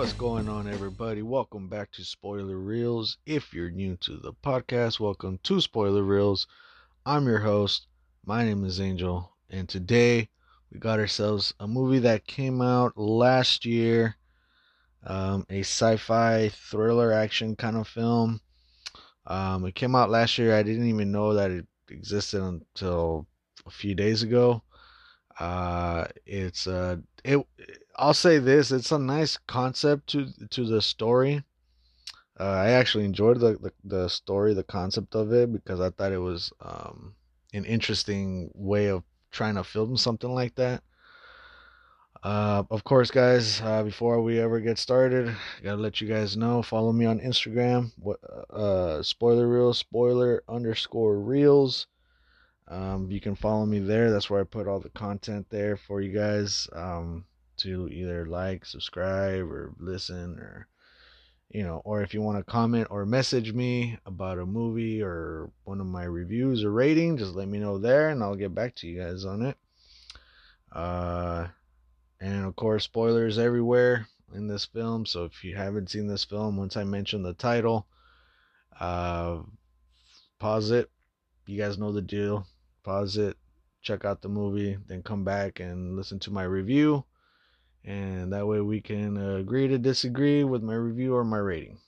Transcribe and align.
What's 0.00 0.14
going 0.14 0.48
on, 0.48 0.66
everybody? 0.66 1.20
Welcome 1.20 1.68
back 1.68 1.92
to 1.92 2.04
Spoiler 2.06 2.56
Reels. 2.56 3.18
If 3.26 3.52
you're 3.52 3.70
new 3.70 3.96
to 3.96 4.16
the 4.16 4.32
podcast, 4.32 4.98
welcome 4.98 5.38
to 5.42 5.60
Spoiler 5.60 6.02
Reels. 6.02 6.46
I'm 7.04 7.26
your 7.26 7.40
host. 7.40 7.86
My 8.24 8.42
name 8.42 8.64
is 8.64 8.80
Angel, 8.80 9.30
and 9.50 9.68
today 9.68 10.30
we 10.72 10.80
got 10.80 11.00
ourselves 11.00 11.52
a 11.60 11.68
movie 11.68 11.98
that 11.98 12.26
came 12.26 12.62
out 12.62 12.96
last 12.96 13.66
year 13.66 14.16
um, 15.04 15.44
a 15.50 15.60
sci 15.60 15.98
fi 15.98 16.48
thriller 16.48 17.12
action 17.12 17.54
kind 17.54 17.76
of 17.76 17.86
film. 17.86 18.40
Um, 19.26 19.66
it 19.66 19.74
came 19.74 19.94
out 19.94 20.08
last 20.08 20.38
year. 20.38 20.56
I 20.56 20.62
didn't 20.62 20.88
even 20.88 21.12
know 21.12 21.34
that 21.34 21.50
it 21.50 21.66
existed 21.90 22.42
until 22.42 23.26
a 23.66 23.70
few 23.70 23.94
days 23.94 24.22
ago. 24.22 24.62
Uh, 25.38 26.06
it's 26.24 26.66
uh, 26.66 26.96
it. 27.22 27.46
I'll 28.00 28.14
say 28.14 28.38
this: 28.38 28.72
it's 28.72 28.92
a 28.92 28.98
nice 28.98 29.36
concept 29.46 30.08
to 30.08 30.28
to 30.48 30.64
the 30.64 30.80
story. 30.80 31.44
Uh, 32.38 32.44
I 32.44 32.70
actually 32.70 33.04
enjoyed 33.04 33.38
the, 33.38 33.58
the, 33.58 33.72
the 33.84 34.08
story, 34.08 34.54
the 34.54 34.64
concept 34.64 35.14
of 35.14 35.30
it, 35.34 35.52
because 35.52 35.78
I 35.78 35.90
thought 35.90 36.10
it 36.12 36.18
was 36.18 36.50
um, 36.62 37.14
an 37.52 37.66
interesting 37.66 38.50
way 38.54 38.86
of 38.88 39.02
trying 39.30 39.56
to 39.56 39.64
film 39.64 39.98
something 39.98 40.30
like 40.34 40.54
that. 40.54 40.82
Uh, 42.22 42.62
of 42.70 42.82
course, 42.84 43.10
guys, 43.10 43.60
uh, 43.60 43.82
before 43.82 44.22
we 44.22 44.40
ever 44.40 44.60
get 44.60 44.78
started, 44.78 45.28
I 45.28 45.62
gotta 45.62 45.82
let 45.82 46.00
you 46.00 46.08
guys 46.08 46.34
know. 46.34 46.62
Follow 46.62 46.92
me 46.92 47.04
on 47.04 47.20
Instagram. 47.20 47.92
What 47.98 48.20
uh, 48.48 49.02
spoiler 49.02 49.46
reels, 49.46 49.76
spoiler 49.76 50.42
underscore 50.48 51.18
reels. 51.20 51.86
Um, 52.68 53.10
you 53.10 53.20
can 53.20 53.34
follow 53.34 53.66
me 53.66 53.80
there. 53.80 54.10
That's 54.10 54.30
where 54.30 54.40
I 54.40 54.44
put 54.44 54.66
all 54.66 54.80
the 54.80 54.90
content 54.90 55.46
there 55.50 55.76
for 55.76 56.00
you 56.00 56.12
guys 56.12 56.68
um, 56.72 57.26
to 57.62 57.88
either 57.88 58.26
like, 58.26 58.64
subscribe, 58.64 59.50
or 59.50 59.72
listen, 59.78 60.38
or 60.38 60.68
you 61.50 61.64
know, 61.64 61.82
or 61.84 62.02
if 62.02 62.14
you 62.14 62.22
want 62.22 62.38
to 62.38 62.50
comment 62.50 62.88
or 62.90 63.04
message 63.04 63.52
me 63.52 63.98
about 64.06 64.38
a 64.38 64.46
movie 64.46 65.02
or 65.02 65.50
one 65.64 65.80
of 65.80 65.86
my 65.86 66.04
reviews 66.04 66.62
or 66.62 66.70
rating, 66.70 67.16
just 67.16 67.34
let 67.34 67.48
me 67.48 67.58
know 67.58 67.78
there, 67.78 68.10
and 68.10 68.22
I'll 68.22 68.36
get 68.36 68.54
back 68.54 68.76
to 68.76 68.86
you 68.86 69.00
guys 69.00 69.24
on 69.24 69.42
it. 69.42 69.56
Uh, 70.70 71.48
and 72.20 72.44
of 72.44 72.54
course, 72.54 72.84
spoilers 72.84 73.38
everywhere 73.38 74.06
in 74.34 74.46
this 74.46 74.64
film. 74.64 75.06
So 75.06 75.24
if 75.24 75.42
you 75.42 75.56
haven't 75.56 75.90
seen 75.90 76.06
this 76.06 76.24
film, 76.24 76.56
once 76.56 76.76
I 76.76 76.84
mention 76.84 77.22
the 77.22 77.34
title, 77.34 77.86
uh, 78.78 79.40
pause 80.38 80.70
it. 80.70 80.88
You 81.46 81.58
guys 81.58 81.78
know 81.78 81.90
the 81.90 82.02
deal 82.02 82.46
pause 82.82 83.16
it, 83.16 83.36
check 83.82 84.04
out 84.04 84.22
the 84.22 84.28
movie, 84.28 84.76
then 84.86 85.02
come 85.02 85.24
back 85.24 85.60
and 85.60 85.96
listen 85.96 86.18
to 86.20 86.30
my 86.30 86.42
review. 86.42 87.04
And 87.84 88.32
that 88.32 88.46
way 88.46 88.60
we 88.60 88.80
can 88.80 89.16
uh, 89.16 89.36
agree 89.36 89.68
to 89.68 89.78
disagree 89.78 90.44
with 90.44 90.62
my 90.62 90.74
review 90.74 91.14
or 91.14 91.24
my 91.24 91.38
rating. 91.38 91.78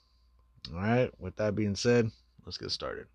All 0.73 0.81
right, 0.81 1.11
with 1.19 1.37
that 1.37 1.55
being 1.55 1.77
said, 1.77 2.11
let's 2.47 2.57
get 2.57 2.71
started. 2.71 3.07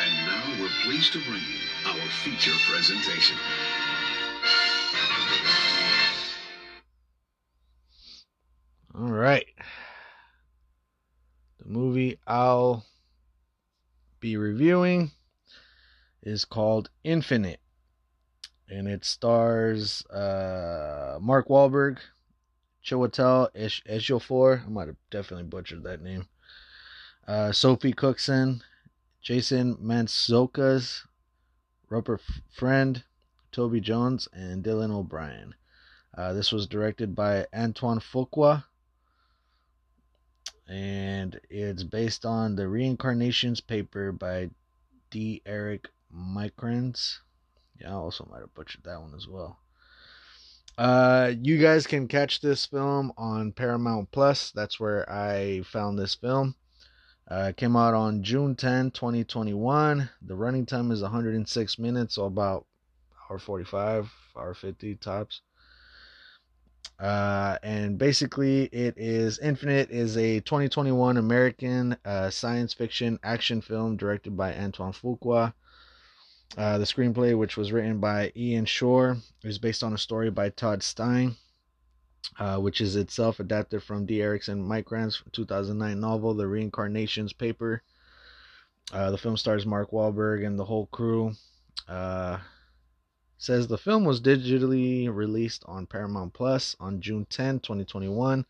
And 0.00 0.26
now 0.26 0.60
we're 0.60 0.68
pleased 0.84 1.12
to 1.14 1.18
bring 1.24 1.40
you 1.40 1.90
our 1.90 2.08
feature 2.22 2.54
presentation. 2.70 3.36
All 8.94 9.12
right 9.12 9.46
The 11.58 11.68
movie 11.68 12.18
I'll 12.26 12.86
be 14.20 14.36
reviewing 14.36 15.10
is 16.26 16.44
called 16.44 16.90
Infinite, 17.04 17.60
and 18.68 18.88
it 18.88 19.04
stars 19.04 20.04
uh, 20.06 21.18
Mark 21.20 21.48
Wahlberg, 21.48 21.98
Chiwetel 22.84 23.48
Ejiofor. 23.54 24.66
I 24.66 24.68
might 24.68 24.88
have 24.88 24.96
definitely 25.10 25.44
butchered 25.44 25.84
that 25.84 26.02
name. 26.02 26.26
Uh, 27.26 27.52
Sophie 27.52 27.92
Cookson, 27.92 28.62
Jason 29.22 29.76
Mantzoukas, 29.76 31.02
Rupert 31.88 32.20
Friend, 32.52 33.02
Toby 33.52 33.80
Jones, 33.80 34.28
and 34.32 34.64
Dylan 34.64 34.92
O'Brien. 34.92 35.54
Uh, 36.16 36.32
this 36.32 36.52
was 36.52 36.66
directed 36.66 37.14
by 37.14 37.46
Antoine 37.54 38.00
Fuqua 38.00 38.64
and 40.68 41.40
it's 41.48 41.84
based 41.84 42.24
on 42.24 42.56
the 42.56 42.68
Reincarnations 42.68 43.60
paper 43.60 44.10
by 44.10 44.50
D. 45.10 45.40
Eric 45.46 45.88
Maikranz. 46.16 47.18
Yeah, 47.80 47.90
I 47.90 47.94
also 47.94 48.26
might 48.30 48.40
have 48.40 48.54
butchered 48.54 48.84
that 48.84 49.00
one 49.00 49.14
as 49.14 49.28
well. 49.28 49.58
Uh, 50.78 51.32
you 51.40 51.58
guys 51.58 51.86
can 51.86 52.06
catch 52.08 52.40
this 52.40 52.66
film 52.66 53.12
on 53.16 53.52
Paramount 53.52 54.10
Plus. 54.12 54.50
That's 54.50 54.78
where 54.78 55.10
I 55.10 55.62
found 55.62 55.98
this 55.98 56.14
film. 56.14 56.54
Uh, 57.28 57.52
came 57.56 57.76
out 57.76 57.94
on 57.94 58.22
June 58.22 58.54
10, 58.54 58.92
2021. 58.92 60.08
The 60.22 60.36
running 60.36 60.66
time 60.66 60.90
is 60.90 61.02
106 61.02 61.78
minutes, 61.78 62.14
so 62.14 62.26
about 62.26 62.66
hour 63.28 63.38
45, 63.38 64.12
hour 64.36 64.54
50 64.54 64.94
tops. 64.96 65.40
Uh, 67.00 67.58
and 67.62 67.98
basically, 67.98 68.64
it 68.66 68.94
is 68.96 69.38
Infinite 69.38 69.90
is 69.90 70.16
a 70.16 70.40
2021 70.40 71.16
American 71.16 71.96
uh, 72.04 72.30
science 72.30 72.72
fiction 72.72 73.18
action 73.22 73.60
film 73.60 73.96
directed 73.96 74.36
by 74.36 74.54
Antoine 74.54 74.92
Fuqua. 74.92 75.52
Uh, 76.56 76.78
the 76.78 76.84
screenplay, 76.84 77.36
which 77.36 77.56
was 77.56 77.72
written 77.72 77.98
by 77.98 78.32
Ian 78.36 78.64
Shore, 78.64 79.18
is 79.42 79.58
based 79.58 79.82
on 79.82 79.92
a 79.92 79.98
story 79.98 80.30
by 80.30 80.48
Todd 80.48 80.82
Stein, 80.82 81.36
uh, 82.38 82.58
which 82.58 82.80
is 82.80 82.96
itself 82.96 83.40
adapted 83.40 83.82
from 83.82 84.06
D. 84.06 84.22
Erickson 84.22 84.66
Maikranz' 84.66 85.22
2009 85.32 86.00
novel, 86.00 86.34
The 86.34 86.46
Reincarnations 86.46 87.32
Paper. 87.32 87.82
Uh, 88.92 89.10
the 89.10 89.18
film 89.18 89.36
stars 89.36 89.66
Mark 89.66 89.90
Wahlberg 89.90 90.46
and 90.46 90.58
the 90.58 90.64
whole 90.64 90.86
crew. 90.86 91.32
Uh, 91.88 92.38
says 93.38 93.66
the 93.66 93.78
film 93.78 94.04
was 94.04 94.20
digitally 94.20 95.12
released 95.12 95.62
on 95.66 95.86
Paramount 95.86 96.32
Plus 96.32 96.74
on 96.80 97.00
June 97.00 97.26
10, 97.28 97.60
2021, 97.60 98.46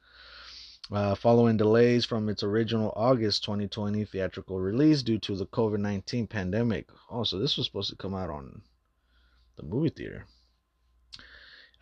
uh, 0.93 1.15
following 1.15 1.57
delays 1.57 2.05
from 2.05 2.29
its 2.29 2.43
original 2.43 2.93
August 2.97 3.45
2020 3.45 4.05
theatrical 4.05 4.61
release 4.61 5.03
due 5.03 5.19
to 5.19 5.37
the 5.37 5.47
COVID 5.47 5.79
19 5.79 6.27
pandemic. 6.27 6.89
Oh, 7.11 7.25
so 7.25 7.39
this 7.39 7.57
was 7.57 7.67
supposed 7.67 7.91
to 7.91 7.97
come 7.97 8.15
out 8.15 8.31
on 8.31 8.63
the 9.57 9.65
movie 9.65 9.91
theater. 9.91 10.27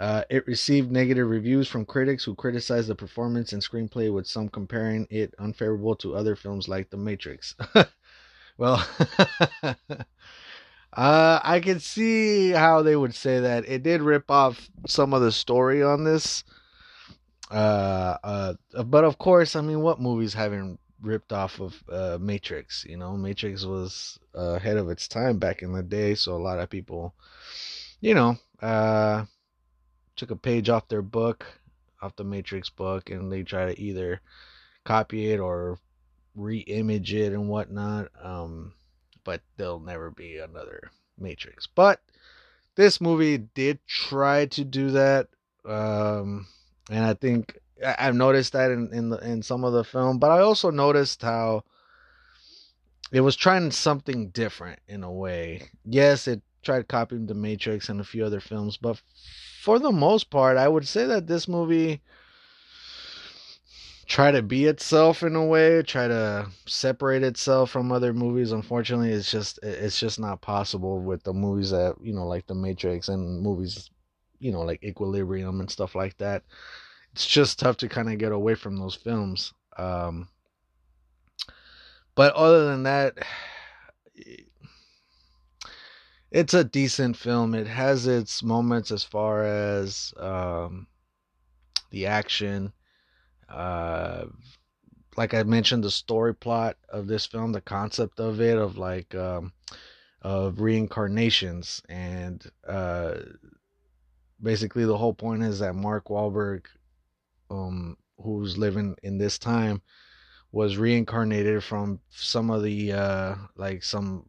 Uh, 0.01 0.25
it 0.29 0.47
received 0.47 0.91
negative 0.91 1.29
reviews 1.29 1.69
from 1.69 1.87
critics 1.87 2.25
who 2.25 2.35
criticized 2.35 2.89
the 2.89 2.95
performance 2.95 3.53
and 3.53 3.63
screenplay, 3.63 4.13
with 4.13 4.27
some 4.27 4.49
comparing 4.49 5.07
it 5.09 5.35
unfavorable 5.39 5.95
to 5.97 6.17
other 6.17 6.35
films 6.35 6.69
like 6.69 6.91
The 6.91 6.97
Matrix. 6.97 7.55
well, 8.59 8.85
Uh, 10.97 11.41
I 11.43 11.59
can 11.59 11.81
see 11.81 12.51
how 12.51 12.83
they 12.83 12.95
would 12.95 13.15
say 13.15 13.41
that. 13.41 13.69
It 13.69 13.83
did 13.83 14.01
rip 14.01 14.31
off 14.31 14.71
some 14.87 15.13
of 15.13 15.23
the 15.23 15.33
story 15.33 15.83
on 15.83 16.05
this. 16.05 16.45
Uh, 17.51 18.17
uh, 18.25 18.55
but 18.85 19.05
of 19.05 19.19
course, 19.19 19.55
I 19.57 19.61
mean, 19.61 19.81
what 19.81 20.01
movies 20.01 20.35
haven't 20.35 20.81
ripped 21.01 21.33
off 21.33 21.61
of 21.61 21.83
uh, 21.91 22.19
Matrix? 22.21 22.85
You 22.89 22.97
know, 22.97 23.17
Matrix 23.17 23.65
was 23.65 24.19
uh, 24.37 24.55
ahead 24.55 24.77
of 24.77 24.89
its 24.89 25.09
time 25.09 25.39
back 25.39 25.63
in 25.63 25.73
the 25.73 25.83
day, 25.83 26.15
so 26.15 26.35
a 26.35 26.39
lot 26.39 26.59
of 26.59 26.71
people, 26.71 27.15
you 28.01 28.15
know, 28.15 28.37
uh, 28.63 29.25
took 30.17 30.31
a 30.31 30.37
page 30.37 30.69
off 30.69 30.89
their 30.89 31.03
book, 31.03 31.45
off 32.01 32.17
the 32.17 32.25
Matrix 32.25 32.71
book, 32.71 33.11
and 33.11 33.31
they 33.31 33.43
try 33.43 33.67
to 33.73 33.81
either 33.81 34.21
copy 34.85 35.31
it 35.31 35.41
or 35.41 35.79
re-image 36.35 37.15
it 37.15 37.33
and 37.33 37.49
whatnot. 37.49 38.09
Um, 38.23 38.75
but 39.25 39.41
there'll 39.57 39.81
never 39.81 40.11
be 40.11 40.39
another 40.39 40.91
Matrix. 41.19 41.67
But 41.67 42.01
this 42.75 43.01
movie 43.01 43.39
did 43.39 43.79
try 43.87 44.47
to 44.47 44.65
do 44.65 44.91
that, 44.93 45.29
um, 45.65 46.47
and 46.91 47.05
I 47.05 47.15
think 47.15 47.59
I've 47.85 48.15
noticed 48.15 48.53
that 48.53 48.71
in 48.71 48.93
in, 48.93 49.11
the, 49.11 49.19
in 49.19 49.43
some 49.43 49.65
of 49.65 49.73
the 49.73 49.85
film. 49.85 50.19
But 50.19 50.31
I 50.31 50.41
also 50.41 50.71
noticed 50.71 51.23
how 51.23 51.65
it 53.13 53.21
was 53.21 53.37
trying 53.37 53.71
something 53.71 54.29
different 54.31 54.81
in 54.89 55.05
a 55.05 55.13
way. 55.13 55.71
Yes, 55.85 56.27
it 56.27 56.43
tried 56.63 56.89
copying 56.89 57.27
the 57.27 57.35
Matrix 57.35 57.89
and 57.89 58.01
a 58.01 58.05
few 58.05 58.25
other 58.25 58.41
films, 58.41 58.77
but 58.77 59.01
for 59.61 59.79
the 59.79 59.93
most 59.93 60.31
part, 60.31 60.57
I 60.57 60.69
would 60.69 60.87
say 60.87 61.07
that 61.07 61.27
this 61.27 61.47
movie 61.47 62.03
try 64.07 64.31
to 64.31 64.43
be 64.43 64.67
itself 64.67 65.23
in 65.23 65.35
a 65.35 65.45
way, 65.45 65.83
try 65.83 66.09
to 66.09 66.49
separate 66.67 67.23
itself 67.23 67.71
from 67.71 67.91
other 67.91 68.13
movies. 68.13 68.53
Unfortunately, 68.53 69.11
it's 69.11 69.31
just 69.31 69.59
it's 69.63 69.99
just 69.99 70.19
not 70.21 70.41
possible 70.41 71.01
with 71.01 71.23
the 71.23 71.33
movies 71.33 71.71
that 71.71 71.95
you 72.03 72.13
know, 72.13 72.27
like 72.27 72.47
The 72.47 72.55
Matrix 72.55 73.09
and 73.09 73.43
movies, 73.43 73.91
you 74.39 74.53
know, 74.53 74.63
like 74.63 74.83
Equilibrium 74.83 75.61
and 75.61 75.71
stuff 75.71 75.95
like 75.95 76.17
that. 76.19 76.43
It's 77.13 77.27
just 77.27 77.59
tough 77.59 77.77
to 77.79 77.89
kind 77.89 78.11
of 78.11 78.19
get 78.19 78.33
away 78.33 78.55
from 78.55 78.77
those 78.77 78.95
films. 78.95 79.53
Um, 79.77 80.29
but 82.15 82.35
other 82.35 82.67
than 82.67 82.85
that, 82.85 83.19
it's 86.31 86.55
a 86.55 86.65
decent 86.65 87.17
film. 87.17 87.55
It 87.55 87.67
has 87.67 88.07
its 88.07 88.43
moments 88.43 88.91
as 88.91 89.05
far 89.05 89.45
as 89.45 90.13
um, 90.17 90.87
the 91.91 92.07
action. 92.07 92.73
Uh, 93.49 94.25
like 95.17 95.33
I 95.33 95.45
mentioned, 95.45 95.85
the 95.85 95.91
story 95.91 96.35
plot 96.35 96.77
of 96.89 97.07
this 97.07 97.27
film, 97.27 97.53
the 97.53 97.61
concept 97.61 98.19
of 98.19 98.41
it, 98.41 98.59
of 98.59 98.77
like 98.79 99.15
um, 99.15 99.53
of 100.23 100.61
reincarnations, 100.61 101.83
and 101.89 102.45
uh, 102.67 103.15
basically 104.45 104.85
the 104.85 104.97
whole 104.97 105.15
point 105.15 105.43
is 105.43 105.59
that 105.59 105.75
Mark 105.75 106.07
Wahlberg, 106.07 106.67
um, 107.51 107.97
who's 108.23 108.57
living 108.57 108.95
in 109.03 109.19
this 109.19 109.39
time, 109.39 109.83
was 110.53 110.77
reincarnated 110.77 111.65
from 111.65 111.99
some 112.11 112.51
of 112.51 112.63
the 112.63 112.93
uh, 112.93 113.35
like 113.57 113.83
some 113.83 114.27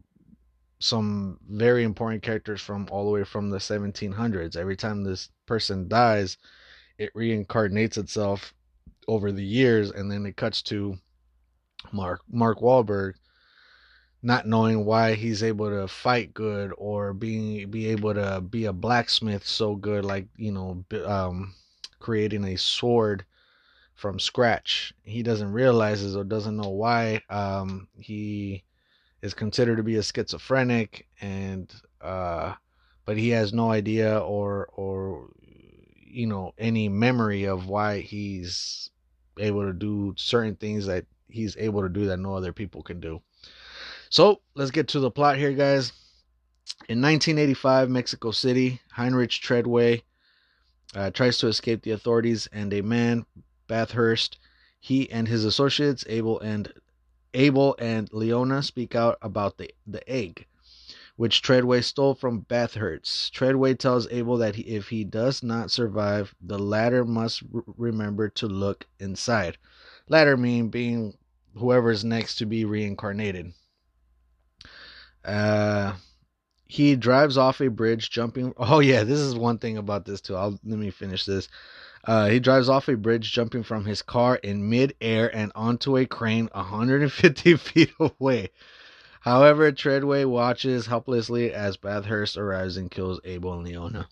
some 0.80 1.40
very 1.48 1.84
important 1.84 2.24
characters 2.24 2.62
from 2.62 2.88
all 2.92 3.06
the 3.06 3.12
way 3.12 3.24
from 3.24 3.50
the 3.50 3.58
1700s. 3.58 4.56
Every 4.56 4.76
time 4.76 5.04
this 5.04 5.30
person 5.46 5.88
dies, 5.88 6.38
it 6.98 7.14
reincarnates 7.14 7.98
itself 7.98 8.54
over 9.08 9.32
the 9.32 9.46
years, 9.46 9.92
and 9.92 10.12
then 10.12 10.26
it 10.26 10.36
cuts 10.36 10.62
to 10.64 10.98
Mark 11.92 12.22
Mark 12.28 12.60
Wahlberg 12.60 13.14
not 14.26 14.48
knowing 14.48 14.86
why 14.86 15.14
he's 15.14 15.44
able 15.44 15.70
to 15.70 15.88
fight 15.88 16.34
good 16.34 16.74
or 16.78 17.14
being 17.14 17.70
be 17.70 17.88
able 17.88 18.14
to 18.16 18.42
be 18.42 18.66
a 18.66 18.74
blacksmith 18.74 19.46
so 19.46 19.76
good, 19.76 20.04
like 20.04 20.28
you 20.36 20.52
know, 20.52 20.84
um, 21.06 21.54
creating 22.00 22.44
a 22.46 22.58
sword 22.58 23.26
from 23.96 24.20
scratch. 24.20 24.94
He 25.04 25.24
doesn't 25.24 25.52
realize 25.52 26.16
or 26.16 26.24
doesn't 26.24 26.58
know 26.58 26.70
why. 26.70 27.22
Um, 27.30 27.88
he 28.00 28.64
is 29.22 29.34
considered 29.34 29.78
to 29.78 29.84
be 29.84 29.96
a 29.98 30.04
schizophrenic 30.04 31.08
and 31.22 31.74
uh 32.02 32.54
but 33.06 33.18
he 33.18 33.30
has 33.30 33.54
no 33.54 33.72
idea 33.72 34.20
or 34.20 34.68
or 34.74 35.30
you 35.42 36.28
know 36.28 36.54
any 36.58 36.90
memory 36.90 37.46
of 37.46 37.68
why 37.68 38.00
he's 38.02 38.90
able 39.40 39.64
to 39.64 39.74
do 39.74 40.14
certain 40.18 40.56
things 40.56 40.86
that 40.86 41.06
he's 41.30 41.58
able 41.58 41.82
to 41.82 41.90
do 41.90 42.06
that 42.06 42.18
no 42.18 42.36
other 42.36 42.54
people 42.54 42.82
can 42.82 43.00
do. 43.00 43.22
So, 44.10 44.42
let's 44.56 44.72
get 44.72 44.88
to 44.90 45.00
the 45.00 45.12
plot 45.12 45.38
here 45.38 45.54
guys. 45.54 45.92
In 46.90 47.02
1985, 47.02 47.90
Mexico 47.90 48.32
City, 48.32 48.82
Heinrich 48.92 49.32
Treadway 49.32 50.04
uh, 50.96 51.10
tries 51.12 51.38
to 51.40 51.48
escape 51.48 51.84
the 51.84 51.92
authorities 51.92 52.48
and 52.52 52.74
a 52.74 52.82
man, 52.82 53.26
Bathurst, 53.68 54.38
he 54.80 55.10
and 55.10 55.28
his 55.28 55.46
associates, 55.46 56.06
Abel 56.08 56.40
and 56.40 56.72
Abel 57.34 57.76
and 57.80 58.12
Leona 58.14 58.64
speak 58.64 58.96
out 58.96 59.18
about 59.22 59.58
the, 59.58 59.74
the 59.86 60.08
egg, 60.10 60.46
which 61.18 61.42
Treadway 61.42 61.82
stole 61.82 62.16
from 62.16 62.42
Bathurst. 62.42 63.34
Treadway 63.34 63.74
tells 63.74 64.08
Abel 64.10 64.38
that 64.38 64.56
he, 64.56 64.64
if 64.64 64.90
he 64.90 65.04
does 65.04 65.44
not 65.44 65.72
survive, 65.72 66.34
the 66.42 66.60
latter 66.60 67.04
must 67.04 67.44
r- 67.54 67.64
remember 67.78 68.30
to 68.30 68.48
look 68.48 68.86
inside. 69.00 69.58
Latter 70.08 70.38
mean 70.38 70.70
being 70.70 71.18
whoever's 71.58 72.06
next 72.06 72.36
to 72.36 72.46
be 72.46 72.64
reincarnated. 72.64 73.54
Uh, 75.26 75.94
he 76.68 76.96
drives 76.96 77.38
off 77.38 77.62
a 77.62 77.70
bridge, 77.70 78.10
jumping. 78.10 78.54
Oh 78.58 78.80
yeah, 78.80 79.04
this 79.04 79.20
is 79.20 79.36
one 79.36 79.58
thing 79.58 79.78
about 79.78 80.06
this 80.06 80.22
too. 80.22 80.36
I'll 80.36 80.60
let 80.64 80.80
me 80.80 80.90
finish 80.90 81.26
this. 81.26 81.48
Uh, 82.04 82.28
he 82.28 82.40
drives 82.40 82.70
off 82.70 82.88
a 82.88 82.96
bridge, 82.96 83.32
jumping 83.32 83.64
from 83.64 83.86
his 83.86 84.02
car 84.04 84.36
in 84.36 84.70
mid-air 84.70 85.36
and 85.36 85.52
onto 85.56 85.98
a 85.98 86.06
crane 86.06 86.50
150 86.54 87.56
feet 87.58 87.92
away. 88.00 88.52
However, 89.22 89.72
Treadway 89.72 90.24
watches 90.24 90.86
helplessly 90.86 91.52
as 91.52 91.78
Bathurst 91.78 92.38
arrives 92.38 92.78
and 92.78 92.92
kills 92.92 93.20
Abel 93.24 93.54
and 93.56 93.64
Leona. 93.64 94.08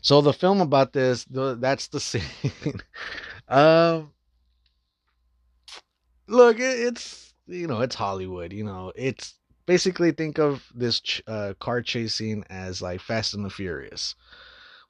So 0.00 0.22
the 0.22 0.32
film 0.32 0.62
about 0.62 0.94
this, 0.94 1.24
the, 1.24 1.56
that's 1.56 1.88
the 1.88 2.00
scene. 2.00 2.80
um, 3.48 4.12
look, 6.26 6.58
it, 6.58 6.62
it's 6.62 7.34
you 7.46 7.66
know, 7.66 7.82
it's 7.82 7.94
Hollywood. 7.94 8.54
You 8.54 8.64
know, 8.64 8.92
it's 8.96 9.34
basically 9.66 10.12
think 10.12 10.38
of 10.38 10.64
this 10.74 11.00
ch- 11.00 11.22
uh, 11.26 11.54
car 11.58 11.82
chasing 11.82 12.44
as 12.48 12.80
like 12.80 13.00
Fast 13.00 13.34
and 13.34 13.44
the 13.44 13.50
Furious 13.50 14.14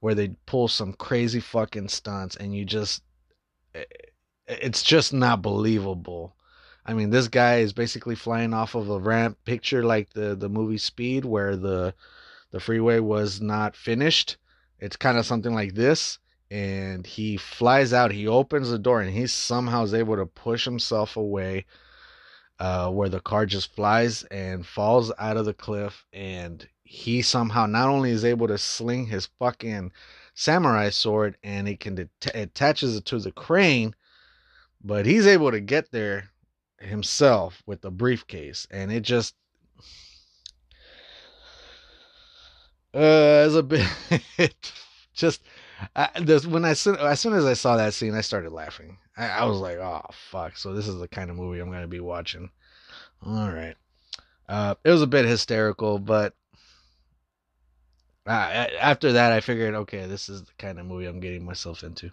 where 0.01 0.15
they 0.15 0.29
pull 0.47 0.69
some 0.69 0.93
crazy 0.93 1.41
fucking 1.41 1.89
stunts 1.89 2.37
and 2.37 2.55
you 2.55 2.65
just 2.65 3.03
it's 4.47 4.83
just 4.83 5.13
not 5.13 5.43
believable. 5.43 6.37
I 6.85 6.95
mean, 6.95 7.11
this 7.11 7.29
guy 7.29 7.57
is 7.57 7.73
basically 7.73 8.15
flying 8.15 8.55
off 8.55 8.75
of 8.75 8.89
a 8.89 9.01
ramp. 9.01 9.39
Picture 9.45 9.85
like 9.85 10.11
the 10.11 10.37
the 10.37 10.49
movie 10.49 10.79
Speed 10.79 11.25
where 11.25 11.57
the 11.57 11.95
the 12.53 12.61
freeway 12.61 13.01
was 13.01 13.41
not 13.41 13.75
finished. 13.75 14.37
It's 14.79 14.97
kind 14.97 15.19
of 15.19 15.27
something 15.27 15.55
like 15.55 15.75
this 15.75 16.19
and 16.51 17.07
he 17.07 17.37
flies 17.37 17.93
out. 17.93 18.13
He 18.13 18.29
opens 18.29 18.71
the 18.71 18.79
door 18.79 19.01
and 19.01 19.13
he 19.13 19.27
somehow 19.27 19.83
is 19.83 19.95
able 19.95 20.17
to 20.17 20.27
push 20.27 20.65
himself 20.65 21.17
away 21.17 21.65
uh, 22.59 22.91
where 22.91 23.09
the 23.09 23.21
car 23.21 23.47
just 23.47 23.75
flies 23.75 24.23
and 24.25 24.67
falls 24.67 25.13
out 25.19 25.37
of 25.37 25.45
the 25.45 25.55
cliff 25.55 26.07
and 26.13 26.69
he 26.85 27.21
somehow 27.21 27.67
not 27.67 27.89
only 27.89 28.11
is 28.11 28.25
able 28.25 28.47
to 28.47 28.57
sling 28.57 29.07
his 29.07 29.29
fucking 29.39 29.93
samurai 30.35 30.89
sword 30.89 31.37
and 31.43 31.67
he 31.67 31.77
can 31.77 31.95
det- 31.95 32.31
attaches 32.35 32.97
it 32.97 33.05
to 33.05 33.19
the 33.19 33.33
crane, 33.33 33.95
but 34.83 35.05
he's 35.05 35.27
able 35.27 35.51
to 35.51 35.61
get 35.61 35.91
there 35.91 36.31
himself 36.79 37.63
with 37.67 37.81
the 37.81 37.91
briefcase, 37.91 38.67
and 38.71 38.93
it 38.93 39.01
just 39.01 39.35
uh, 42.95 43.49
a 43.53 43.63
bit 43.63 43.87
just. 45.15 45.43
I, 45.95 46.09
this, 46.23 46.47
when 46.47 46.65
I 46.65 46.71
as 46.71 46.81
soon 46.81 47.35
as 47.35 47.45
I 47.45 47.53
saw 47.53 47.77
that 47.77 47.93
scene, 47.93 48.15
I 48.15 48.23
started 48.23 48.51
laughing. 48.51 48.97
I, 49.17 49.29
I 49.29 49.45
was 49.45 49.59
like, 49.59 49.79
"Oh 49.79 50.03
fuck!" 50.31 50.57
So 50.57 50.75
this 50.75 50.89
is 50.89 50.99
the 50.99 51.09
kind 51.09 51.31
of 51.31 51.37
movie 51.37 51.61
I'm 51.61 51.71
gonna 51.71 51.87
be 51.87 52.01
watching. 52.01 52.51
All 53.25 53.51
right. 53.51 53.77
Uh, 54.49 54.75
it 54.85 54.91
was 54.91 55.03
a 55.03 55.07
bit 55.07 55.25
hysterical, 55.25 55.99
but 55.99 56.35
uh, 58.27 58.67
after 58.81 59.13
that, 59.13 59.33
I 59.33 59.41
figured, 59.41 59.75
okay, 59.75 60.07
this 60.07 60.29
is 60.29 60.43
the 60.43 60.53
kind 60.59 60.79
of 60.79 60.87
movie 60.87 61.07
I'm 61.07 61.21
getting 61.21 61.45
myself 61.45 61.83
into. 61.83 62.11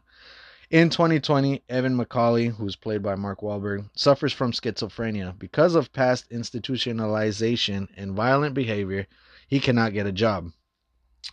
In 0.69 0.89
2020, 0.89 1.63
Evan 1.69 1.97
McCauley, 1.97 2.55
who's 2.55 2.75
played 2.75 3.03
by 3.03 3.15
Mark 3.15 3.41
Wahlberg, 3.41 3.89
suffers 3.95 4.33
from 4.33 4.51
schizophrenia. 4.51 5.37
Because 5.37 5.75
of 5.75 5.93
past 5.93 6.29
institutionalization 6.31 7.87
and 7.95 8.13
violent 8.13 8.55
behavior, 8.55 9.05
he 9.47 9.59
cannot 9.59 9.93
get 9.93 10.07
a 10.07 10.11
job. 10.11 10.51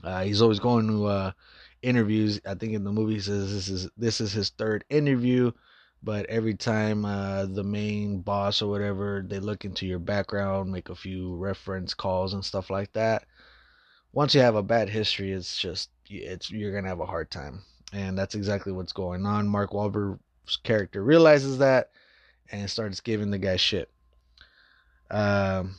Uh, 0.05 0.23
he's 0.25 0.43
always 0.43 0.59
going 0.59 0.89
to 0.89 1.07
uh, 1.07 1.33
interviews. 1.83 2.41
I 2.47 2.55
think 2.55 2.73
in 2.73 2.85
the 2.85 2.93
movie 2.93 3.21
says 3.21 3.53
this 3.53 3.69
is 3.69 3.89
this 3.97 4.21
is 4.21 4.33
his 4.33 4.51
third 4.51 4.85
interview, 4.91 5.53
but 6.03 6.27
every 6.27 6.55
time 6.55 7.05
uh, 7.05 7.47
the 7.47 7.65
main 7.65 8.21
boss 8.21 8.63
or 8.63 8.71
whatever 8.71 9.25
they 9.27 9.41
look 9.41 9.65
into 9.65 9.87
your 9.87 9.99
background, 9.99 10.73
make 10.73 10.89
a 10.89 10.95
few 10.95 11.37
reference 11.37 11.95
calls 11.95 12.35
and 12.35 12.45
stuff 12.45 12.71
like 12.71 12.93
that 12.93 13.25
once 14.13 14.35
you 14.35 14.41
have 14.41 14.57
a 14.57 14.63
bad 14.63 14.89
history, 14.89 15.33
it's 15.33 15.57
just 15.57 15.91
it's 16.09 16.51
you're 16.51 16.73
gonna 16.73 16.89
have 16.89 17.01
a 17.01 17.07
hard 17.07 17.31
time, 17.31 17.63
and 17.93 18.19
that's 18.19 18.35
exactly 18.35 18.73
what's 18.73 18.93
going 18.93 19.25
on. 19.25 19.47
Mark 19.47 19.71
Wahlberg's 19.71 20.57
character 20.63 21.03
realizes 21.03 21.59
that 21.59 21.91
and 22.51 22.69
starts 22.69 23.01
giving 23.01 23.31
the 23.31 23.39
guy 23.39 23.57
shit. 23.57 23.91
Um, 25.11 25.77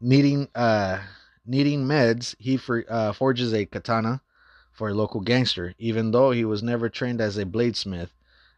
needing 0.00 0.48
uh 0.54 1.00
needing 1.46 1.84
meds, 1.84 2.34
he 2.38 2.56
for, 2.56 2.84
uh, 2.88 3.12
forges 3.12 3.54
a 3.54 3.66
katana 3.66 4.20
for 4.78 4.88
a 4.88 4.94
local 4.94 5.20
gangster, 5.20 5.74
even 5.76 6.12
though 6.12 6.30
he 6.30 6.44
was 6.44 6.62
never 6.62 6.88
trained 6.88 7.20
as 7.20 7.36
a 7.36 7.44
bladesmith. 7.44 8.10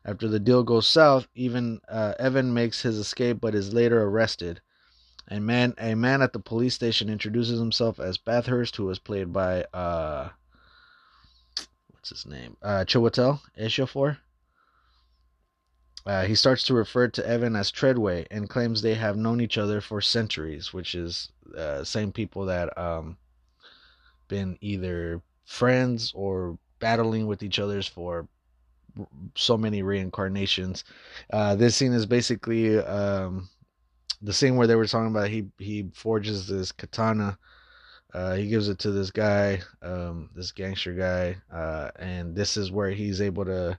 After 0.04 0.28
the 0.28 0.38
deal 0.38 0.62
goes 0.62 0.86
south, 0.86 1.26
even 1.34 1.80
uh, 1.88 2.12
Evan 2.18 2.52
makes 2.52 2.82
his 2.82 2.98
escape 2.98 3.40
but 3.40 3.54
is 3.54 3.72
later 3.72 4.02
arrested. 4.02 4.60
A 5.28 5.40
man, 5.40 5.74
a 5.78 5.94
man 5.94 6.20
at 6.20 6.34
the 6.34 6.38
police 6.38 6.74
station 6.74 7.08
introduces 7.08 7.58
himself 7.58 7.98
as 7.98 8.18
Bathurst, 8.18 8.76
who 8.76 8.84
was 8.84 8.98
played 8.98 9.32
by 9.32 9.64
uh, 9.72 10.28
what's 11.88 12.10
his 12.10 12.26
name? 12.26 12.56
Uh, 12.62 12.84
Chiwetel 12.86 13.40
Ejiofor. 13.58 14.18
Uh, 16.06 16.24
he 16.24 16.34
starts 16.34 16.64
to 16.64 16.74
refer 16.74 17.08
to 17.08 17.26
Evan 17.26 17.56
as 17.56 17.70
Treadway 17.70 18.26
and 18.30 18.48
claims 18.48 18.80
they 18.80 18.94
have 18.94 19.16
known 19.16 19.40
each 19.40 19.58
other 19.58 19.80
for 19.80 20.00
centuries, 20.00 20.72
which 20.72 20.94
is 20.94 21.30
uh, 21.56 21.82
same 21.84 22.12
people 22.12 22.46
that 22.46 22.76
um 22.78 23.16
been 24.28 24.56
either 24.60 25.22
friends 25.50 26.12
or 26.14 26.58
battling 26.80 27.26
with 27.26 27.42
each 27.42 27.58
other's 27.58 27.88
for 27.88 28.28
so 29.36 29.56
many 29.56 29.82
reincarnations. 29.82 30.84
Uh, 31.32 31.54
this 31.56 31.76
scene 31.76 31.92
is 31.92 32.06
basically 32.06 32.78
um, 32.78 33.48
the 34.22 34.32
scene 34.32 34.56
where 34.56 34.66
they 34.66 34.76
were 34.76 34.86
talking 34.86 35.10
about 35.10 35.28
he 35.28 35.46
he 35.58 35.90
forges 35.94 36.46
this 36.48 36.72
katana. 36.72 37.38
Uh, 38.14 38.34
he 38.34 38.48
gives 38.48 38.68
it 38.68 38.78
to 38.80 38.90
this 38.92 39.10
guy, 39.10 39.60
um, 39.82 40.30
this 40.34 40.52
gangster 40.52 40.94
guy, 40.94 41.36
uh, 41.52 41.90
and 41.98 42.34
this 42.36 42.56
is 42.56 42.72
where 42.72 42.90
he's 42.90 43.20
able 43.20 43.44
to 43.44 43.78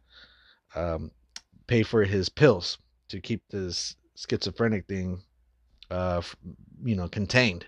um, 0.76 1.12
pay 1.68 1.84
for 1.84 2.04
his 2.04 2.30
pills 2.30 2.78
to 3.10 3.20
keep 3.22 3.42
this 3.50 3.96
schizophrenic 4.16 4.88
thing, 4.88 5.22
uh, 5.92 6.22
you 6.84 6.96
know, 6.96 7.10
contained. 7.10 7.66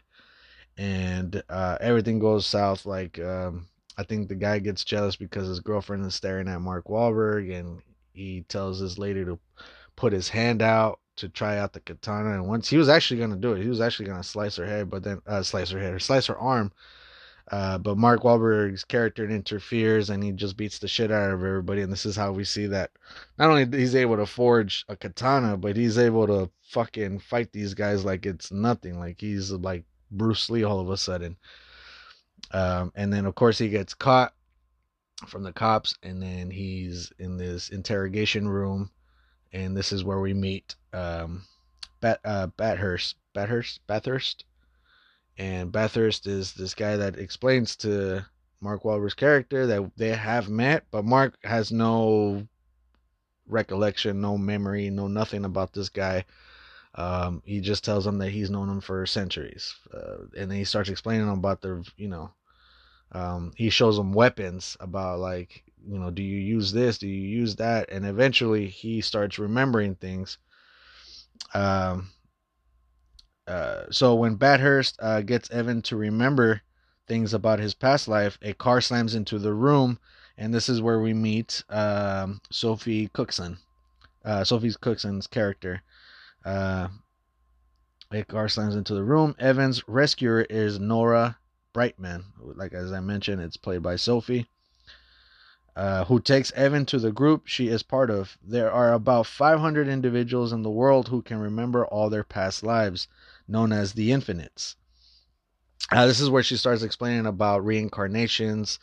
and 0.77 1.43
uh, 1.49 1.77
everything 1.81 2.19
goes 2.19 2.45
south. 2.45 2.85
Like 2.85 3.19
um, 3.19 3.67
I 3.97 4.03
think 4.03 4.27
the 4.27 4.35
guy 4.35 4.59
gets 4.59 4.83
jealous 4.83 5.15
because 5.15 5.47
his 5.47 5.59
girlfriend 5.59 6.05
is 6.05 6.15
staring 6.15 6.47
at 6.47 6.61
Mark 6.61 6.85
Wahlberg, 6.85 7.51
and 7.53 7.81
he 8.13 8.41
tells 8.47 8.79
this 8.79 8.97
lady 8.97 9.23
to 9.25 9.39
put 9.95 10.13
his 10.13 10.29
hand 10.29 10.61
out 10.61 10.99
to 11.17 11.29
try 11.29 11.57
out 11.57 11.73
the 11.73 11.79
katana. 11.79 12.33
And 12.33 12.47
once 12.47 12.69
he 12.69 12.77
was 12.77 12.89
actually 12.89 13.19
gonna 13.19 13.35
do 13.35 13.53
it, 13.53 13.61
he 13.61 13.69
was 13.69 13.81
actually 13.81 14.07
gonna 14.07 14.23
slice 14.23 14.55
her 14.55 14.65
head, 14.65 14.89
but 14.89 15.03
then 15.03 15.21
uh, 15.27 15.43
slice 15.43 15.69
her 15.69 15.79
head 15.79 15.93
or 15.93 15.99
slice 15.99 16.27
her 16.27 16.37
arm. 16.37 16.71
Uh, 17.51 17.77
but 17.77 17.97
Mark 17.97 18.21
Wahlberg's 18.23 18.85
character 18.85 19.29
interferes 19.29 20.09
and 20.09 20.23
he 20.23 20.31
just 20.31 20.55
beats 20.55 20.79
the 20.79 20.87
shit 20.87 21.11
out 21.11 21.31
of 21.31 21.43
everybody. 21.43 21.81
And 21.81 21.91
this 21.91 22.05
is 22.05 22.15
how 22.15 22.31
we 22.31 22.45
see 22.45 22.67
that 22.67 22.91
not 23.37 23.49
only 23.49 23.65
he's 23.77 23.95
able 23.95 24.15
to 24.15 24.25
forge 24.25 24.85
a 24.87 24.95
katana, 24.95 25.57
but 25.57 25.75
he's 25.75 25.97
able 25.97 26.25
to 26.27 26.49
fucking 26.69 27.19
fight 27.19 27.51
these 27.51 27.73
guys 27.73 28.05
like 28.05 28.25
it's 28.25 28.51
nothing. 28.51 28.97
Like 28.97 29.19
he's 29.19 29.51
like 29.51 29.83
Bruce 30.09 30.49
Lee 30.49 30.63
all 30.63 30.79
of 30.79 30.89
a 30.89 30.97
sudden. 30.97 31.37
Um, 32.53 32.91
and 32.95 33.11
then 33.11 33.25
of 33.25 33.35
course 33.35 33.57
he 33.57 33.69
gets 33.69 33.93
caught 33.93 34.33
from 35.27 35.43
the 35.43 35.53
cops, 35.53 35.95
and 36.03 36.21
then 36.21 36.51
he's 36.51 37.11
in 37.19 37.37
this 37.37 37.69
interrogation 37.69 38.47
room, 38.47 38.91
and 39.51 39.75
this 39.75 39.91
is 39.91 40.03
where 40.03 40.19
we 40.19 40.33
meet 40.33 40.75
um, 40.93 41.43
Bat 42.01 42.19
uh, 42.25 42.47
Bathurst, 42.47 43.15
Bathurst, 43.33 43.79
Bathurst, 43.87 44.45
and 45.37 45.71
Bathurst 45.71 46.27
is 46.27 46.53
this 46.53 46.73
guy 46.73 46.97
that 46.97 47.17
explains 47.17 47.75
to 47.77 48.25
Mark 48.61 48.83
Wahlberg's 48.83 49.13
character 49.13 49.65
that 49.67 49.91
they 49.97 50.09
have 50.09 50.49
met, 50.49 50.85
but 50.91 51.05
Mark 51.05 51.37
has 51.43 51.71
no 51.71 52.47
recollection, 53.47 54.21
no 54.21 54.37
memory, 54.37 54.89
no 54.89 55.07
nothing 55.07 55.45
about 55.45 55.73
this 55.73 55.89
guy. 55.89 56.25
Um, 56.95 57.41
he 57.45 57.59
just 57.59 57.83
tells 57.83 58.05
him 58.05 58.19
that 58.19 58.29
he's 58.29 58.51
known 58.51 58.69
him 58.69 58.81
for 58.81 59.05
centuries, 59.05 59.73
uh, 59.93 60.25
and 60.37 60.51
then 60.51 60.57
he 60.57 60.63
starts 60.63 60.89
explaining 60.89 61.29
about 61.29 61.61
the, 61.61 61.83
you 61.97 62.07
know, 62.07 62.29
um, 63.13 63.51
he 63.55 63.69
shows 63.69 63.97
him 63.97 64.11
weapons 64.11 64.75
about 64.79 65.19
like, 65.19 65.63
you 65.87 65.99
know, 65.99 66.09
do 66.09 66.23
you 66.23 66.39
use 66.39 66.71
this? 66.71 66.97
Do 66.97 67.07
you 67.07 67.27
use 67.27 67.55
that? 67.57 67.89
And 67.91 68.05
eventually 68.05 68.67
he 68.67 69.01
starts 69.01 69.37
remembering 69.37 69.95
things. 69.95 70.37
Um, 71.53 72.09
uh, 73.47 73.83
so 73.91 74.15
when 74.15 74.35
Bathurst 74.35 74.97
uh, 74.99 75.21
gets 75.21 75.51
Evan 75.51 75.81
to 75.83 75.95
remember 75.95 76.61
things 77.07 77.33
about 77.33 77.59
his 77.59 77.73
past 77.73 78.07
life, 78.07 78.39
a 78.41 78.53
car 78.53 78.81
slams 78.81 79.13
into 79.13 79.37
the 79.37 79.53
room, 79.53 79.99
and 80.37 80.53
this 80.53 80.69
is 80.69 80.81
where 80.81 81.01
we 81.01 81.13
meet 81.13 81.63
um, 81.69 82.41
Sophie 82.49 83.09
Cookson, 83.09 83.57
uh, 84.25 84.43
Sophie 84.43 84.73
Cookson's 84.81 85.27
character. 85.27 85.83
Uh, 86.45 86.87
a 88.11 88.23
car 88.23 88.47
slams 88.47 88.75
into 88.75 88.93
the 88.93 89.03
room. 89.03 89.35
Evan's 89.39 89.87
rescuer 89.87 90.41
is 90.41 90.79
Nora 90.79 91.37
Brightman. 91.73 92.25
Like 92.39 92.73
as 92.73 92.91
I 92.91 92.99
mentioned, 92.99 93.41
it's 93.41 93.57
played 93.57 93.81
by 93.81 93.95
Sophie. 93.95 94.47
Uh, 95.75 96.05
who 96.05 96.19
takes 96.19 96.51
Evan 96.51 96.85
to 96.85 96.99
the 96.99 97.11
group 97.11 97.47
she 97.47 97.67
is 97.67 97.81
part 97.81 98.11
of. 98.11 98.37
There 98.43 98.71
are 98.71 98.93
about 98.93 99.25
500 99.25 99.87
individuals 99.87 100.53
in 100.53 100.61
the 100.61 100.69
world 100.69 101.07
who 101.07 101.23
can 101.23 101.39
remember 101.39 101.83
all 101.87 102.11
their 102.11 102.23
past 102.23 102.61
lives, 102.61 103.07
known 103.47 103.71
as 103.71 103.93
the 103.93 104.11
Infinites. 104.11 104.75
Uh, 105.91 106.05
this 106.05 106.19
is 106.19 106.29
where 106.29 106.43
she 106.43 106.57
starts 106.57 106.83
explaining 106.83 107.25
about 107.25 107.65
reincarnations, 107.65 108.77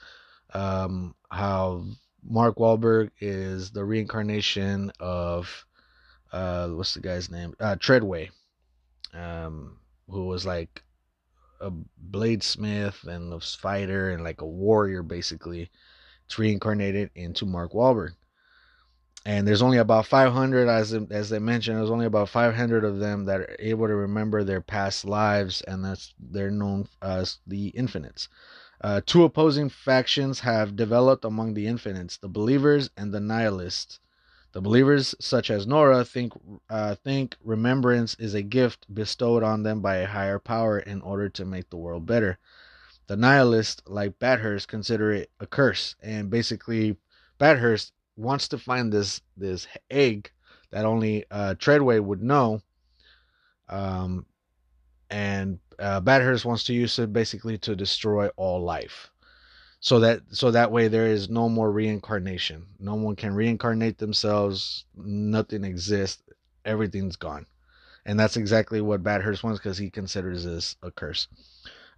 um, 0.52 1.14
how 1.30 1.84
Mark 2.22 2.56
Wahlberg 2.56 3.10
is 3.20 3.70
the 3.70 3.84
reincarnation 3.84 4.90
of 4.98 5.64
uh, 6.32 6.68
what's 6.68 6.94
the 6.94 7.00
guy's 7.00 7.30
name? 7.30 7.54
Uh, 7.58 7.76
Treadway, 7.76 8.30
um, 9.14 9.78
who 10.08 10.26
was 10.26 10.44
like 10.44 10.82
a 11.60 11.70
bladesmith 12.10 13.06
and 13.06 13.32
a 13.32 13.40
fighter 13.40 14.10
and 14.10 14.24
like 14.24 14.40
a 14.40 14.46
warrior, 14.46 15.02
basically. 15.02 15.70
It's 16.26 16.38
reincarnated 16.38 17.10
into 17.14 17.44
Mark 17.46 17.72
Wahlberg. 17.72 18.14
And 19.26 19.46
there's 19.46 19.60
only 19.60 19.76
about 19.76 20.06
500, 20.06 20.68
as 20.68 20.94
as 20.94 21.28
they 21.28 21.38
mentioned, 21.38 21.76
there's 21.76 21.90
only 21.90 22.06
about 22.06 22.30
500 22.30 22.84
of 22.84 22.98
them 23.00 23.26
that 23.26 23.40
are 23.40 23.56
able 23.58 23.86
to 23.86 23.94
remember 23.94 24.42
their 24.42 24.62
past 24.62 25.04
lives, 25.04 25.60
and 25.62 25.84
that's 25.84 26.14
they're 26.18 26.50
known 26.50 26.88
as 27.02 27.38
the 27.46 27.68
Infinites. 27.68 28.28
Uh, 28.80 29.02
two 29.04 29.24
opposing 29.24 29.68
factions 29.68 30.40
have 30.40 30.74
developed 30.74 31.26
among 31.26 31.52
the 31.52 31.66
Infinites: 31.66 32.16
the 32.16 32.28
Believers 32.28 32.88
and 32.96 33.12
the 33.12 33.20
Nihilists. 33.20 34.00
The 34.52 34.60
believers, 34.60 35.14
such 35.20 35.48
as 35.48 35.66
Nora, 35.66 36.04
think 36.04 36.32
uh, 36.68 36.96
think 36.96 37.36
remembrance 37.42 38.16
is 38.16 38.34
a 38.34 38.42
gift 38.42 38.92
bestowed 38.92 39.44
on 39.44 39.62
them 39.62 39.80
by 39.80 39.96
a 39.96 40.06
higher 40.06 40.40
power 40.40 40.80
in 40.80 41.00
order 41.02 41.28
to 41.28 41.44
make 41.44 41.70
the 41.70 41.76
world 41.76 42.04
better. 42.04 42.38
The 43.06 43.16
nihilists, 43.16 43.82
like 43.86 44.18
Bathurst, 44.18 44.66
consider 44.66 45.12
it 45.12 45.30
a 45.38 45.46
curse, 45.46 45.94
and 46.00 46.30
basically, 46.30 46.96
Bathurst 47.38 47.92
wants 48.16 48.48
to 48.48 48.58
find 48.58 48.92
this 48.92 49.20
this 49.36 49.68
egg 49.88 50.32
that 50.70 50.84
only 50.84 51.24
uh, 51.30 51.54
Treadway 51.54 52.00
would 52.00 52.22
know, 52.22 52.60
um, 53.68 54.26
and 55.10 55.60
uh, 55.78 56.00
Bathurst 56.00 56.44
wants 56.44 56.64
to 56.64 56.74
use 56.74 56.98
it 56.98 57.12
basically 57.12 57.56
to 57.58 57.76
destroy 57.76 58.28
all 58.36 58.62
life 58.62 59.10
so 59.82 59.98
that 60.00 60.20
so 60.30 60.50
that 60.50 60.70
way 60.70 60.88
there 60.88 61.06
is 61.06 61.30
no 61.30 61.48
more 61.48 61.72
reincarnation. 61.72 62.66
No 62.78 62.96
one 62.96 63.16
can 63.16 63.34
reincarnate 63.34 63.96
themselves. 63.96 64.84
Nothing 64.94 65.64
exists. 65.64 66.22
Everything's 66.66 67.16
gone. 67.16 67.46
And 68.04 68.20
that's 68.20 68.36
exactly 68.36 68.82
what 68.82 69.02
Bathurst 69.02 69.42
wants 69.42 69.58
because 69.58 69.78
he 69.78 69.88
considers 69.88 70.44
this 70.44 70.76
a 70.82 70.90
curse. 70.90 71.28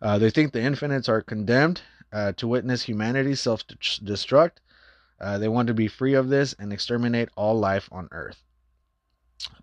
Uh, 0.00 0.16
they 0.18 0.30
think 0.30 0.52
the 0.52 0.62
infinites 0.62 1.08
are 1.08 1.22
condemned 1.22 1.82
uh, 2.12 2.32
to 2.32 2.46
witness 2.46 2.82
humanity 2.82 3.34
self-destruct. 3.34 4.58
Uh, 5.20 5.38
they 5.38 5.48
want 5.48 5.66
to 5.66 5.74
be 5.74 5.88
free 5.88 6.14
of 6.14 6.28
this 6.28 6.54
and 6.60 6.72
exterminate 6.72 7.30
all 7.36 7.58
life 7.58 7.88
on 7.90 8.08
earth. 8.12 8.44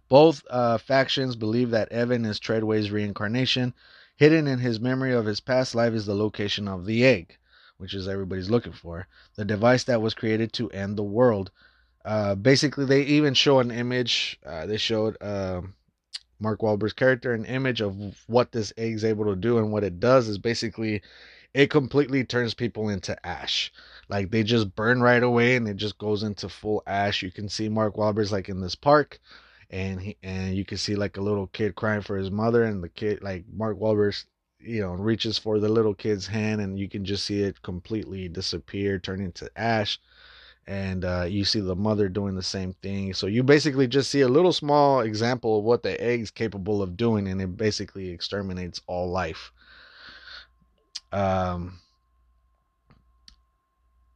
Both 0.09 0.43
uh, 0.49 0.77
factions 0.77 1.37
believe 1.37 1.71
that 1.71 1.91
evan 1.91 2.25
is 2.25 2.39
treadway's 2.39 2.91
reincarnation. 2.91 3.73
Hidden 4.17 4.45
in 4.47 4.59
his 4.59 4.79
memory 4.79 5.13
of 5.13 5.25
his 5.25 5.39
past 5.39 5.73
life 5.73 5.93
is 5.93 6.05
the 6.05 6.15
location 6.15 6.67
of 6.67 6.85
the 6.85 7.05
egg 7.05 7.37
which 7.79 7.93
is 7.93 8.07
everybody's 8.07 8.49
looking 8.49 8.73
for, 8.73 9.07
the 9.35 9.45
device 9.45 9.85
that 9.85 10.01
was 10.01 10.13
created 10.13 10.53
to 10.53 10.69
end 10.71 10.97
the 10.97 11.03
world. 11.03 11.49
Uh, 12.03 12.35
basically, 12.35 12.85
they 12.85 13.03
even 13.03 13.33
show 13.33 13.59
an 13.59 13.71
image. 13.71 14.37
Uh, 14.45 14.65
they 14.65 14.77
showed 14.77 15.17
uh, 15.21 15.61
Mark 16.39 16.59
Wahlberg's 16.59 16.93
character 16.93 17.33
an 17.33 17.45
image 17.45 17.81
of 17.81 17.95
what 18.27 18.51
this 18.51 18.73
egg 18.77 18.93
is 18.93 19.05
able 19.05 19.25
to 19.25 19.35
do, 19.35 19.57
and 19.57 19.71
what 19.71 19.83
it 19.83 19.99
does 19.99 20.27
is 20.27 20.37
basically 20.37 21.01
it 21.53 21.69
completely 21.69 22.23
turns 22.23 22.53
people 22.53 22.89
into 22.89 23.25
ash. 23.25 23.71
Like 24.09 24.29
they 24.29 24.43
just 24.43 24.75
burn 24.75 25.01
right 25.01 25.23
away, 25.23 25.55
and 25.55 25.67
it 25.67 25.77
just 25.77 25.97
goes 25.97 26.23
into 26.23 26.49
full 26.49 26.83
ash. 26.85 27.23
You 27.23 27.31
can 27.31 27.47
see 27.47 27.69
Mark 27.69 27.95
Wahlberg's 27.95 28.31
like 28.31 28.49
in 28.49 28.59
this 28.59 28.75
park, 28.75 29.19
and 29.69 30.01
he 30.01 30.17
and 30.21 30.53
you 30.53 30.65
can 30.65 30.77
see 30.77 30.95
like 30.95 31.15
a 31.17 31.21
little 31.21 31.47
kid 31.47 31.75
crying 31.75 32.01
for 32.01 32.17
his 32.17 32.29
mother, 32.29 32.63
and 32.63 32.83
the 32.83 32.89
kid 32.89 33.21
like 33.21 33.45
Mark 33.53 33.77
Wahlberg's 33.79 34.25
you 34.59 34.81
know, 34.81 34.91
reaches 34.91 35.37
for 35.37 35.59
the 35.59 35.69
little 35.69 35.93
kid's 35.93 36.27
hand, 36.27 36.61
and 36.61 36.77
you 36.77 36.89
can 36.89 37.05
just 37.05 37.25
see 37.25 37.41
it 37.41 37.61
completely 37.61 38.27
disappear, 38.27 38.99
turn 38.99 39.21
into 39.21 39.49
ash. 39.55 39.99
And 40.67 41.03
uh, 41.03 41.25
you 41.27 41.45
see 41.45 41.61
the 41.61 41.75
mother 41.75 42.09
doing 42.09 42.35
the 42.35 42.43
same 42.43 42.73
thing. 42.73 43.13
So 43.15 43.25
you 43.25 43.41
basically 43.41 43.87
just 43.87 44.11
see 44.11 44.21
a 44.21 44.27
little 44.27 44.53
small 44.53 44.99
example 44.99 45.57
of 45.57 45.63
what 45.63 45.81
the 45.81 45.99
egg's 45.99 46.29
capable 46.29 46.83
of 46.83 46.95
doing, 46.95 47.27
and 47.27 47.41
it 47.41 47.57
basically 47.57 48.09
exterminates 48.09 48.79
all 48.85 49.09
life. 49.09 49.51
Um, 51.11 51.79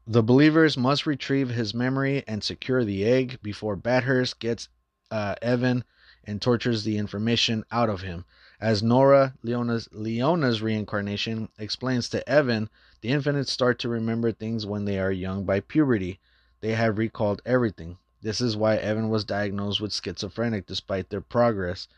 the 0.06 0.22
believers 0.22 0.78
must 0.78 1.08
retrieve 1.08 1.50
his 1.50 1.74
memory 1.74 2.24
and 2.28 2.44
secure 2.44 2.84
the 2.84 3.06
egg 3.06 3.40
before 3.42 3.76
Bathurst 3.76 4.40
gets 4.40 4.68
uh, 5.10 5.36
Evan 5.42 5.84
and 6.26 6.42
tortures 6.42 6.84
the 6.84 6.98
information 6.98 7.64
out 7.72 7.90
of 7.90 8.02
him. 8.02 8.26
As 8.64 8.82
Nora, 8.82 9.34
Leona's, 9.44 9.90
Leona's 9.92 10.62
reincarnation, 10.62 11.50
explains 11.58 12.08
to 12.08 12.30
Evan, 12.30 12.70
the 13.02 13.10
infinites 13.10 13.52
start 13.52 13.78
to 13.80 13.90
remember 13.90 14.32
things 14.32 14.66
when 14.66 14.86
they 14.86 15.00
are 15.00 15.12
young 15.12 15.44
by 15.44 15.60
puberty. 15.60 16.22
They 16.62 16.74
have 16.74 16.98
recalled 16.98 17.42
everything. 17.46 17.98
This 18.22 18.40
is 18.40 18.56
why 18.56 18.78
Evan 18.78 19.10
was 19.10 19.26
diagnosed 19.26 19.82
with 19.82 19.92
schizophrenic 19.92 20.66
despite 20.66 21.10
their 21.10 21.20
progress. 21.20 21.90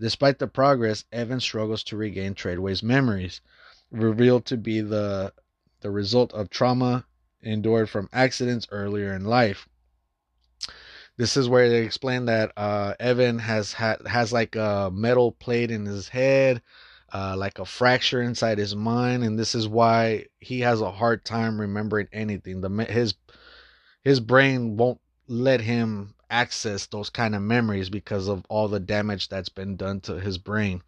Despite 0.00 0.38
the 0.38 0.46
progress, 0.46 1.04
Evan 1.12 1.40
struggles 1.40 1.84
to 1.84 1.96
regain 1.98 2.32
Treadway's 2.32 2.82
memories, 2.82 3.42
revealed 3.90 4.46
to 4.46 4.56
be 4.56 4.80
the 4.80 5.34
the 5.82 5.90
result 5.90 6.32
of 6.32 6.48
trauma 6.48 7.04
endured 7.42 7.90
from 7.90 8.08
accidents 8.14 8.66
earlier 8.70 9.12
in 9.12 9.26
life. 9.26 9.68
This 11.18 11.36
is 11.36 11.48
where 11.48 11.68
they 11.68 11.82
explain 11.82 12.26
that 12.26 12.52
uh, 12.56 12.94
Evan 13.00 13.40
has 13.40 13.72
has 13.72 14.32
like 14.32 14.54
a 14.54 14.88
metal 14.92 15.32
plate 15.32 15.72
in 15.72 15.84
his 15.84 16.08
head, 16.08 16.62
uh, 17.12 17.34
like 17.36 17.58
a 17.58 17.64
fracture 17.64 18.22
inside 18.22 18.56
his 18.56 18.76
mind, 18.76 19.24
and 19.24 19.36
this 19.36 19.56
is 19.56 19.66
why 19.66 20.26
he 20.38 20.60
has 20.60 20.80
a 20.80 20.92
hard 20.92 21.24
time 21.24 21.60
remembering 21.60 22.06
anything. 22.12 22.60
The 22.60 22.70
his 22.84 23.14
his 24.04 24.20
brain 24.20 24.76
won't 24.76 25.00
let 25.26 25.60
him 25.60 26.14
access 26.30 26.86
those 26.86 27.10
kind 27.10 27.34
of 27.34 27.42
memories 27.42 27.90
because 27.90 28.28
of 28.28 28.44
all 28.48 28.68
the 28.68 28.78
damage 28.78 29.28
that's 29.28 29.48
been 29.48 29.74
done 29.76 30.00
to 30.02 30.20
his 30.20 30.38
brain. 30.38 30.82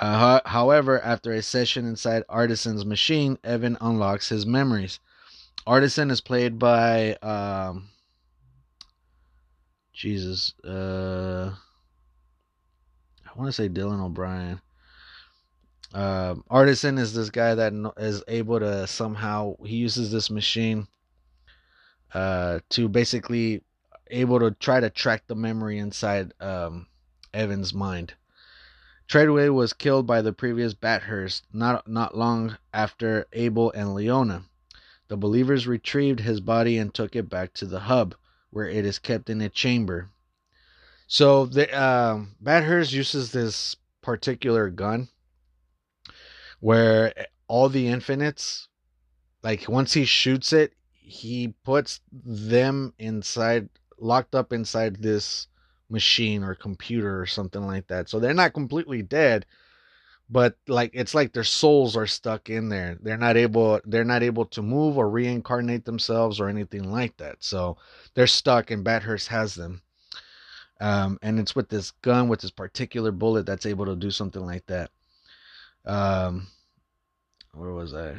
Uh, 0.00 0.40
however, 0.46 1.00
after 1.02 1.32
a 1.32 1.42
session 1.42 1.86
inside 1.86 2.24
Artisan's 2.30 2.86
machine, 2.86 3.38
Evan 3.44 3.76
unlocks 3.82 4.30
his 4.30 4.46
memories. 4.46 5.00
Artisan 5.66 6.10
is 6.10 6.22
played 6.22 6.58
by 6.58 7.14
um, 7.16 7.90
Jesus. 9.94 10.52
Uh, 10.64 11.54
I 13.24 13.38
want 13.38 13.48
to 13.48 13.52
say 13.52 13.68
Dylan 13.68 14.04
O'Brien. 14.04 14.60
Uh, 15.94 16.34
Artisan 16.50 16.98
is 16.98 17.14
this 17.14 17.30
guy 17.30 17.54
that 17.54 17.72
is 17.96 18.22
able 18.26 18.58
to 18.58 18.86
somehow 18.88 19.54
he 19.64 19.76
uses 19.76 20.10
this 20.10 20.28
machine 20.28 20.88
uh, 22.12 22.58
to 22.70 22.88
basically 22.88 23.62
able 24.10 24.40
to 24.40 24.50
try 24.50 24.80
to 24.80 24.90
track 24.90 25.22
the 25.26 25.36
memory 25.36 25.78
inside 25.78 26.32
um, 26.40 26.88
Evan's 27.32 27.72
mind. 27.72 28.14
Treadway 29.06 29.48
was 29.48 29.72
killed 29.72 30.06
by 30.06 30.20
the 30.22 30.32
previous 30.32 30.74
Bathurst 30.74 31.44
not 31.52 31.86
not 31.86 32.16
long 32.16 32.56
after 32.72 33.26
Abel 33.32 33.70
and 33.72 33.94
Leona. 33.94 34.44
The 35.08 35.16
believers 35.16 35.66
retrieved 35.66 36.20
his 36.20 36.40
body 36.40 36.78
and 36.78 36.92
took 36.92 37.14
it 37.14 37.28
back 37.28 37.52
to 37.54 37.66
the 37.66 37.80
hub, 37.80 38.16
where 38.54 38.68
it 38.68 38.86
is 38.86 39.00
kept 39.00 39.28
in 39.28 39.40
a 39.40 39.48
chamber. 39.48 40.10
So 41.08 41.44
the 41.44 41.74
uh, 41.74 42.20
Bathurst 42.40 42.92
uses 42.92 43.32
this 43.32 43.74
particular 44.00 44.70
gun, 44.70 45.08
where 46.60 47.12
all 47.48 47.68
the 47.68 47.88
infinites, 47.88 48.68
like 49.42 49.68
once 49.68 49.92
he 49.92 50.04
shoots 50.04 50.52
it, 50.52 50.72
he 50.92 51.54
puts 51.64 52.00
them 52.12 52.94
inside, 52.96 53.68
locked 53.98 54.36
up 54.36 54.52
inside 54.52 55.02
this 55.02 55.48
machine 55.90 56.44
or 56.44 56.54
computer 56.54 57.20
or 57.20 57.26
something 57.26 57.66
like 57.66 57.88
that. 57.88 58.08
So 58.08 58.20
they're 58.20 58.34
not 58.34 58.54
completely 58.54 59.02
dead, 59.02 59.46
but 60.30 60.56
like 60.68 60.90
it's 60.94 61.14
like 61.14 61.32
their 61.32 61.44
souls 61.44 61.96
are 61.96 62.06
stuck 62.06 62.48
in 62.48 62.68
there. 62.68 62.96
They're 63.00 63.16
not 63.18 63.36
able 63.36 63.80
they're 63.84 64.04
not 64.04 64.22
able 64.22 64.46
to 64.46 64.62
move 64.62 64.96
or 64.96 65.08
reincarnate 65.08 65.84
themselves 65.84 66.40
or 66.40 66.48
anything 66.48 66.90
like 66.90 67.16
that. 67.18 67.36
So 67.40 67.76
they're 68.14 68.26
stuck 68.26 68.70
and 68.70 68.84
Bathurst 68.84 69.28
has 69.28 69.54
them. 69.54 69.82
Um, 70.80 71.18
and 71.22 71.38
it's 71.38 71.54
with 71.54 71.68
this 71.68 71.92
gun 72.02 72.28
with 72.28 72.40
this 72.40 72.50
particular 72.50 73.12
bullet 73.12 73.46
that's 73.46 73.66
able 73.66 73.86
to 73.86 73.96
do 73.96 74.10
something 74.10 74.44
like 74.44 74.66
that. 74.66 74.90
Um, 75.84 76.48
where 77.52 77.72
was 77.72 77.94
I? 77.94 78.16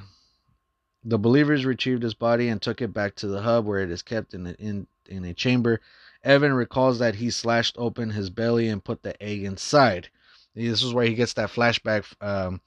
The 1.03 1.19
believers 1.19 1.65
retrieved 1.65 2.03
his 2.03 2.13
body 2.13 2.47
and 2.47 2.61
took 2.61 2.81
it 2.81 2.93
back 2.93 3.15
to 3.15 3.27
the 3.27 3.41
hub 3.41 3.65
where 3.65 3.79
it 3.79 3.91
is 3.91 4.01
kept 4.01 4.33
in 4.33 4.47
in 4.47 4.87
in 5.07 5.25
a 5.25 5.33
chamber. 5.33 5.81
Evan 6.23 6.53
recalls 6.53 6.99
that 6.99 7.15
he 7.15 7.29
slashed 7.29 7.75
open 7.77 8.11
his 8.11 8.29
belly 8.29 8.67
and 8.67 8.83
put 8.83 9.03
the 9.03 9.21
egg 9.21 9.43
inside. 9.43 10.09
This 10.55 10.83
is 10.83 10.93
where 10.93 11.05
he 11.05 11.13
gets 11.13 11.33
that 11.33 11.49
flashback. 11.49 12.05
Um, 12.21 12.61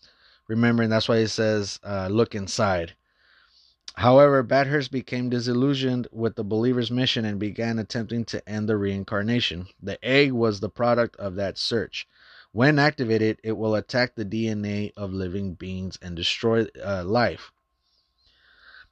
remembering 0.46 0.90
that's 0.90 1.08
why 1.08 1.20
he 1.20 1.26
says, 1.26 1.80
uh, 1.82 2.08
"Look 2.10 2.34
inside." 2.34 2.94
However, 3.94 4.44
Bathurst 4.44 4.92
became 4.92 5.28
disillusioned 5.28 6.06
with 6.12 6.36
the 6.36 6.44
believer's 6.44 6.90
mission 6.90 7.24
and 7.24 7.40
began 7.40 7.80
attempting 7.80 8.24
to 8.26 8.48
end 8.48 8.68
the 8.68 8.76
reincarnation. 8.76 9.66
The 9.82 9.98
egg 10.04 10.30
was 10.30 10.60
the 10.60 10.68
product 10.68 11.16
of 11.16 11.34
that 11.34 11.58
search. 11.58 12.06
When 12.52 12.78
activated, 12.78 13.40
it 13.42 13.56
will 13.56 13.74
attack 13.74 14.14
the 14.14 14.24
DNA 14.24 14.92
of 14.96 15.12
living 15.12 15.54
beings 15.54 15.98
and 16.00 16.14
destroy 16.14 16.66
uh, 16.84 17.02
life. 17.04 17.50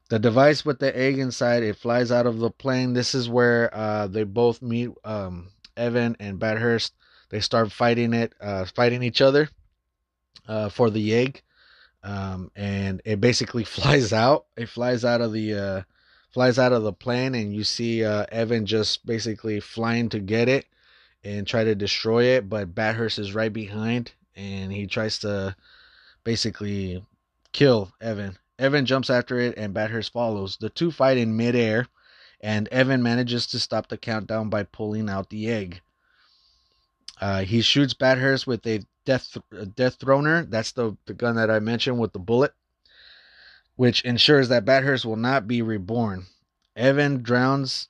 The 0.09 0.19
device 0.19 0.65
with 0.65 0.79
the 0.79 0.97
egg 0.97 1.19
inside, 1.19 1.63
it 1.63 1.77
flies 1.77 2.11
out 2.11 2.27
of 2.27 2.39
the 2.39 2.51
plane. 2.51 2.93
This 2.93 3.15
is 3.15 3.29
where 3.29 3.73
uh, 3.73 4.07
they 4.09 4.25
both 4.25 4.63
meet 4.63 4.91
um, 5.05 5.51
Evan 5.77 6.17
and 6.19 6.39
Bathurst. 6.39 6.93
They 7.29 7.41
start 7.41 7.73
fighting 7.73 8.13
it, 8.13 8.33
uh, 8.41 8.65
fighting 8.67 9.03
each 9.03 9.21
other 9.21 9.49
uh, 10.47 10.69
for 10.69 10.91
the 10.91 11.15
egg, 11.15 11.43
um, 12.03 12.51
and 12.55 13.03
it 13.05 13.21
basically 13.21 13.65
flies 13.77 14.13
out. 14.13 14.47
It 14.57 14.69
flies 14.69 15.05
out 15.05 15.21
of 15.21 15.33
the 15.33 15.55
uh, 15.55 15.83
flies 16.31 16.59
out 16.59 16.73
of 16.73 16.83
the 16.83 16.93
plane, 16.93 17.35
and 17.35 17.55
you 17.55 17.65
see 17.65 18.05
uh, 18.05 18.27
Evan 18.31 18.67
just 18.67 19.07
basically 19.07 19.61
flying 19.61 20.09
to 20.11 20.21
get 20.21 20.49
it 20.49 20.67
and 21.25 21.47
try 21.47 21.65
to 21.65 21.75
destroy 21.75 22.25
it, 22.25 22.49
but 22.49 22.75
Bathurst 22.75 23.19
is 23.19 23.35
right 23.35 23.53
behind, 23.53 24.13
and 24.37 24.73
he 24.73 24.87
tries 24.87 25.19
to 25.21 25.57
basically 26.23 27.05
kill 27.53 27.93
Evan. 28.01 28.39
Evan 28.59 28.87
jumps 28.87 29.11
after 29.11 29.39
it, 29.39 29.57
and 29.57 29.75
Bathurst 29.75 30.13
follows. 30.13 30.57
The 30.57 30.71
two 30.71 30.91
fight 30.93 31.19
in 31.19 31.37
midair, 31.37 31.87
and 32.41 32.69
Evan 32.69 33.03
manages 33.03 33.47
to 33.49 33.59
stop 33.59 33.89
the 33.89 33.99
countdown 33.99 34.49
by 34.49 34.63
pulling 34.63 35.09
out 35.09 35.31
the 35.31 35.49
egg. 35.49 35.81
Uh, 37.21 37.43
he 37.43 37.63
shoots 37.63 37.95
Bathurst 37.95 38.47
with 38.47 38.67
a 38.67 38.81
death 39.05 39.37
a 39.53 39.67
Dethroner. 39.67 40.49
That's 40.49 40.73
the, 40.73 40.97
the 41.07 41.15
gun 41.15 41.37
that 41.37 41.51
I 41.51 41.61
mentioned 41.61 41.99
with 41.99 42.13
the 42.13 42.19
bullet, 42.19 42.53
which 43.77 44.03
ensures 44.05 44.49
that 44.49 44.65
Bathurst 44.65 45.07
will 45.07 45.17
not 45.17 45.47
be 45.47 45.63
reborn. 45.63 46.27
Evan 46.75 47.23
drowns 47.23 47.89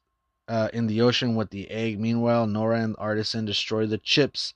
uh, 0.49 0.69
in 0.73 0.87
the 0.87 1.01
ocean 1.01 1.35
with 1.35 1.51
the 1.51 1.69
egg. 1.71 1.99
Meanwhile, 1.99 2.47
Nora 2.47 2.81
and 2.81 2.95
Artisan 2.99 3.45
destroy 3.45 3.87
the 3.87 3.99
chips, 3.99 4.55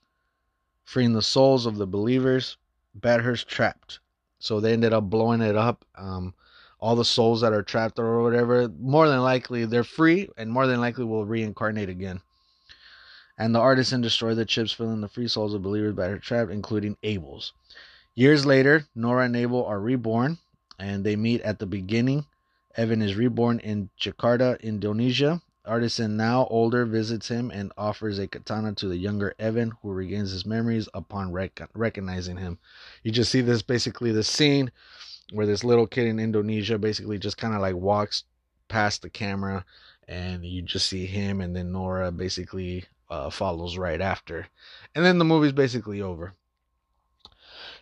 freeing 0.85 1.15
the 1.15 1.23
souls 1.23 1.67
of 1.67 1.77
the 1.77 1.87
believers. 1.87 2.57
Bathurst 2.95 3.49
trapped. 3.49 3.99
So 4.39 4.61
they 4.61 4.73
ended 4.73 4.93
up 4.93 5.11
blowing 5.11 5.41
it 5.41 5.57
up. 5.57 5.85
Um, 5.97 6.35
all 6.81 6.97
the 6.97 7.05
souls 7.05 7.43
that 7.43 7.53
are 7.53 7.63
trapped 7.63 7.99
or 7.99 8.23
whatever, 8.23 8.69
more 8.79 9.09
than 9.09 9.21
likely 9.21 9.67
they're 9.67 9.85
free 9.85 10.29
and 10.37 10.51
more 10.51 10.67
than 10.67 10.81
likely 10.81 11.05
will 11.05 11.27
reincarnate 11.27 11.91
again. 11.91 12.23
And 13.41 13.55
the 13.55 13.59
artisan 13.59 14.03
destroyed 14.03 14.37
the 14.37 14.45
chips, 14.45 14.71
filling 14.71 15.01
the 15.01 15.09
free 15.09 15.27
souls 15.27 15.55
of 15.55 15.63
believers 15.63 15.97
that 15.97 16.11
are 16.11 16.19
trapped, 16.19 16.51
including 16.51 16.99
Abel's. 17.03 17.55
Years 18.15 18.45
later, 18.45 18.85
Nora 18.95 19.25
and 19.25 19.35
Abel 19.35 19.65
are 19.65 19.81
reborn, 19.81 20.37
and 20.79 21.05
they 21.05 21.17
meet 21.17 21.41
at 21.41 21.59
the 21.59 21.65
beginning. 21.65 22.27
Evan 22.77 23.01
is 23.01 23.17
reborn 23.17 23.59
in 23.61 23.89
Jakarta, 23.99 24.61
Indonesia. 24.61 25.41
Artisan, 25.65 26.19
now 26.19 26.49
older, 26.51 26.85
visits 26.85 27.29
him 27.29 27.51
and 27.51 27.73
offers 27.79 28.19
a 28.19 28.27
katana 28.27 28.75
to 28.75 28.89
the 28.89 28.99
younger 28.99 29.35
Evan, 29.39 29.73
who 29.81 29.91
regains 29.91 30.33
his 30.33 30.45
memories 30.45 30.87
upon 30.93 31.33
rec- 31.33 31.67
recognizing 31.73 32.37
him. 32.37 32.59
You 33.03 33.11
just 33.11 33.33
see 33.33 33.41
this 33.41 33.63
basically 33.63 34.13
the 34.13 34.23
scene 34.23 34.71
where 35.33 35.47
this 35.47 35.65
little 35.65 35.87
kid 35.87 36.09
in 36.09 36.21
Indonesia 36.21 36.77
basically 36.77 37.19
just 37.19 37.39
kind 37.39 37.55
of 37.55 37.63
like 37.63 37.75
walks 37.75 38.25
past 38.69 39.01
the 39.01 39.09
camera, 39.09 39.65
and 40.07 40.45
you 40.45 40.61
just 40.61 40.91
see 40.91 41.07
him, 41.07 41.41
and 41.41 41.57
then 41.57 41.73
Nora 41.73 42.13
basically 42.13 42.85
uh, 43.11 43.29
follows 43.29 43.77
right 43.77 44.01
after, 44.01 44.47
and 44.95 45.05
then 45.05 45.19
the 45.19 45.25
movie's 45.25 45.53
basically 45.53 46.01
over. 46.01 46.35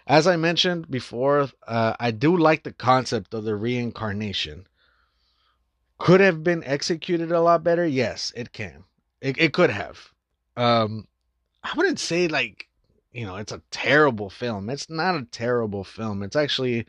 As 0.06 0.26
I 0.26 0.36
mentioned 0.36 0.90
before, 0.90 1.48
uh, 1.66 1.94
I 2.00 2.10
do 2.10 2.36
like 2.36 2.62
the 2.62 2.72
concept 2.72 3.34
of 3.34 3.44
the 3.44 3.54
reincarnation. 3.54 4.66
Could 5.98 6.20
have 6.20 6.42
been 6.42 6.64
executed 6.64 7.30
a 7.30 7.42
lot 7.42 7.62
better. 7.62 7.86
Yes, 7.86 8.32
it 8.34 8.52
can. 8.52 8.84
It, 9.20 9.36
it 9.38 9.52
could 9.52 9.70
have. 9.70 10.12
Um, 10.56 11.06
I 11.62 11.72
wouldn't 11.76 12.00
say 12.00 12.28
like 12.28 12.68
you 13.12 13.26
know 13.26 13.36
it's 13.36 13.52
a 13.52 13.62
terrible 13.70 14.30
film. 14.30 14.70
It's 14.70 14.88
not 14.88 15.14
a 15.16 15.24
terrible 15.24 15.84
film. 15.84 16.22
It's 16.22 16.36
actually 16.36 16.86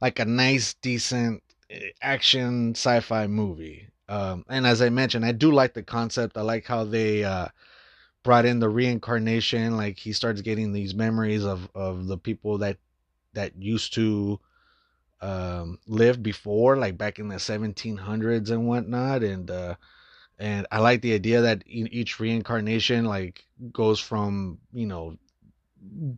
like 0.00 0.18
a 0.18 0.24
nice, 0.24 0.74
decent 0.74 1.42
eh, 1.70 1.90
action 2.00 2.74
sci-fi 2.74 3.28
movie. 3.28 3.88
Um, 4.12 4.44
and 4.50 4.66
as 4.66 4.82
I 4.82 4.90
mentioned, 4.90 5.24
I 5.24 5.32
do 5.32 5.50
like 5.50 5.72
the 5.72 5.82
concept. 5.82 6.36
I 6.36 6.42
like 6.42 6.66
how 6.66 6.84
they 6.84 7.24
uh, 7.24 7.48
brought 8.22 8.44
in 8.44 8.60
the 8.60 8.68
reincarnation. 8.68 9.78
Like 9.78 9.98
he 9.98 10.12
starts 10.12 10.42
getting 10.42 10.72
these 10.72 10.94
memories 10.94 11.46
of 11.46 11.70
of 11.74 12.06
the 12.08 12.18
people 12.18 12.58
that 12.58 12.76
that 13.32 13.56
used 13.56 13.94
to 13.94 14.38
um, 15.22 15.78
lived 15.86 16.22
before, 16.22 16.76
like 16.76 16.98
back 16.98 17.18
in 17.18 17.28
the 17.28 17.38
1700s 17.38 18.50
and 18.50 18.68
whatnot. 18.68 19.22
And 19.22 19.50
uh, 19.50 19.76
and 20.38 20.66
I 20.70 20.80
like 20.80 21.00
the 21.00 21.14
idea 21.14 21.40
that 21.40 21.62
each 21.66 22.20
reincarnation 22.20 23.06
like 23.06 23.46
goes 23.72 23.98
from 23.98 24.58
you 24.74 24.88
know 24.88 25.16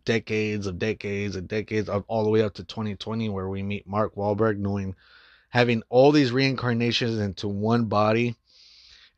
decades 0.03 0.67
of 0.67 0.79
decades 0.79 1.37
and 1.37 1.47
decades 1.47 1.87
of 1.87 2.03
all 2.09 2.25
the 2.25 2.29
way 2.29 2.41
up 2.41 2.55
to 2.55 2.65
2020 2.65 3.29
where 3.29 3.47
we 3.47 3.63
meet 3.63 3.87
Mark 3.87 4.15
Wahlberg 4.15 4.57
knowing 4.57 4.95
having 5.49 5.83
all 5.89 6.11
these 6.11 6.31
reincarnations 6.31 7.19
into 7.19 7.47
one 7.47 7.85
body 7.85 8.35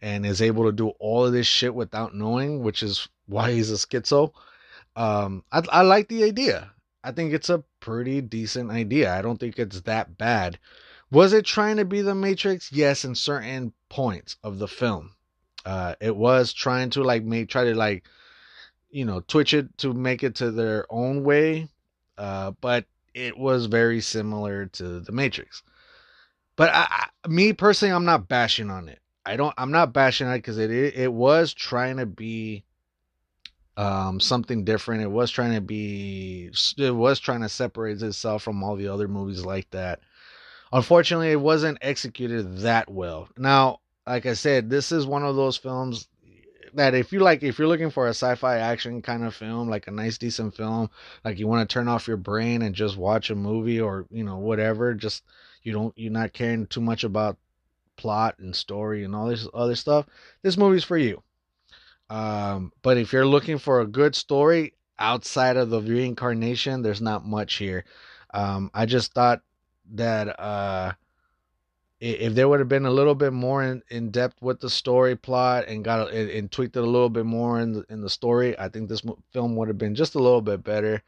and 0.02 0.26
is 0.26 0.42
able 0.42 0.66
to 0.66 0.72
do 0.72 0.90
all 1.00 1.26
of 1.26 1.34
this 1.34 1.48
shit 1.48 1.74
without 1.74 2.14
knowing, 2.14 2.62
which 2.62 2.84
is 2.84 3.08
why 3.26 3.52
he's 3.54 3.72
a 3.72 3.76
schizo. 3.76 4.32
Um, 4.96 5.44
I, 5.52 5.62
I 5.70 5.82
like 5.82 6.08
the 6.08 6.24
idea. 6.24 6.72
I 7.04 7.12
think 7.12 7.34
it's 7.34 7.50
a 7.50 7.64
pretty 7.80 8.22
decent 8.22 8.72
idea. 8.72 9.14
I 9.14 9.22
don't 9.22 9.40
think 9.40 9.58
it's 9.60 9.82
that 9.82 10.18
bad. 10.18 10.60
Was 11.10 11.32
it 11.32 11.46
trying 11.46 11.78
to 11.78 11.86
be 11.86 12.02
the 12.02 12.16
Matrix? 12.16 12.72
Yes, 12.72 13.06
in 13.06 13.16
certain 13.16 13.72
points 13.90 14.36
of 14.44 14.60
the 14.60 14.68
film. 14.68 15.16
Uh, 15.66 15.96
it 16.02 16.16
was 16.16 16.54
trying 16.54 16.90
to 16.92 17.04
like 17.04 17.24
make 17.24 17.50
try 17.50 17.64
to 17.66 17.76
like 17.76 18.06
you 18.90 19.06
know 19.06 19.22
twitch 19.22 19.54
it 19.54 19.78
to 19.78 19.94
make 19.94 20.24
it 20.24 20.36
to 20.36 20.52
their 20.52 20.86
own 20.90 21.24
way, 21.24 21.68
uh, 22.18 22.52
but 22.62 22.86
it 23.14 23.38
was 23.38 23.66
very 23.66 24.02
similar 24.02 24.66
to 24.68 25.00
the 25.00 25.12
Matrix. 25.12 25.64
But 26.58 26.72
I, 26.74 26.88
I, 26.90 27.28
me 27.30 27.54
personally, 27.54 27.94
I'm 27.94 28.06
not 28.06 28.28
bashing 28.28 28.70
on 28.70 28.90
it. 28.90 29.00
I 29.26 29.38
don't. 29.38 29.54
I'm 29.58 29.72
not 29.72 29.94
bashing 29.94 30.28
on 30.28 30.34
it 30.34 30.40
because 30.40 30.58
it, 30.58 30.72
it 30.72 30.96
it 30.96 31.14
was 31.14 31.54
trying 31.54 31.98
to 31.98 32.06
be 32.06 32.66
um, 33.78 34.20
something 34.20 34.66
different. 34.66 35.04
It 35.04 35.12
was 35.12 35.32
trying 35.32 35.54
to 35.54 35.62
be, 35.62 36.50
it 36.78 36.96
was 36.96 37.20
trying 37.20 37.42
to 37.42 37.50
separate 37.50 38.02
itself 38.02 38.44
from 38.44 38.64
all 38.64 38.76
the 38.76 38.88
other 38.88 39.08
movies 39.08 39.46
like 39.46 39.70
that. 39.70 40.00
Unfortunately, 40.74 41.32
it 41.32 41.40
wasn't 41.40 41.78
executed 41.82 42.58
that 42.60 42.90
well. 42.90 43.30
Now, 43.38 43.80
like 44.06 44.26
I 44.26 44.34
said, 44.34 44.70
this 44.70 44.92
is 44.92 45.06
one 45.06 45.24
of 45.24 45.36
those 45.36 45.58
films 45.58 46.08
that 46.74 46.94
if 46.94 47.12
you 47.12 47.20
like, 47.20 47.44
if 47.44 47.60
you're 47.60 47.68
looking 47.68 47.90
for 47.90 48.08
a 48.08 48.12
sci-fi 48.12 48.58
action 48.58 49.02
kind 49.02 49.24
of 49.24 49.36
film, 49.36 49.70
like 49.70 49.88
a 49.88 49.92
nice, 49.92 50.18
decent 50.18 50.56
film, 50.56 50.90
like 51.24 51.40
you 51.40 51.48
want 51.48 51.68
to 51.68 51.74
turn 51.74 51.88
off 51.88 52.08
your 52.08 52.18
brain 52.18 52.62
and 52.62 52.76
just 52.76 52.98
watch 52.98 53.30
a 53.30 53.36
movie 53.36 53.80
or 53.80 54.06
you 54.12 54.24
know 54.24 54.38
whatever, 54.38 54.94
just 54.94 55.24
you 55.64 55.72
don't, 55.72 55.98
you're 55.98 56.12
not 56.12 56.34
caring 56.34 56.68
too 56.68 56.82
much 56.82 57.04
about 57.04 57.38
plot 57.98 58.36
and 58.40 58.56
story 58.56 59.04
and 59.04 59.16
all 59.16 59.28
this 59.28 59.48
other 59.54 59.76
stuff. 59.76 60.06
This 60.42 60.58
movie's 60.58 60.84
for 60.84 60.98
you. 60.98 61.22
Um, 62.10 62.72
but 62.82 62.98
if 62.98 63.12
you're 63.12 63.26
looking 63.26 63.58
for 63.58 63.82
a 63.82 63.88
good 63.88 64.16
story 64.16 64.74
outside 64.98 65.58
of 65.58 65.70
the 65.70 65.82
reincarnation, 65.82 66.82
there's 66.82 67.02
not 67.02 67.26
much 67.26 67.56
here. 67.56 67.84
Um, 68.34 68.72
I 68.74 68.86
just 68.86 69.14
thought 69.14 69.42
that 69.94 70.40
uh, 70.40 70.94
if 72.00 72.36
there 72.36 72.48
would 72.48 72.60
have 72.60 72.70
been 72.70 72.86
a 72.86 72.92
little 72.92 73.16
bit 73.16 73.34
more 73.34 73.64
in, 73.64 73.82
in 73.90 74.12
depth 74.12 74.42
with 74.42 74.60
the 74.60 74.70
story 74.70 75.16
plot 75.16 75.66
and 75.68 75.84
got 75.84 76.12
and, 76.12 76.30
and 76.30 76.52
tweaked 76.52 76.76
it 76.76 76.84
a 76.84 76.86
little 76.86 77.10
bit 77.10 77.26
more 77.26 77.60
in 77.60 77.74
the, 77.74 77.86
in 77.90 78.02
the 78.02 78.10
story, 78.10 78.58
I 78.60 78.70
think 78.70 78.88
this 78.88 79.02
film 79.32 79.56
would 79.56 79.68
have 79.68 79.78
been 79.78 79.96
just 79.96 80.16
a 80.16 80.20
little 80.20 80.42
bit 80.42 80.64
better. 80.64 81.02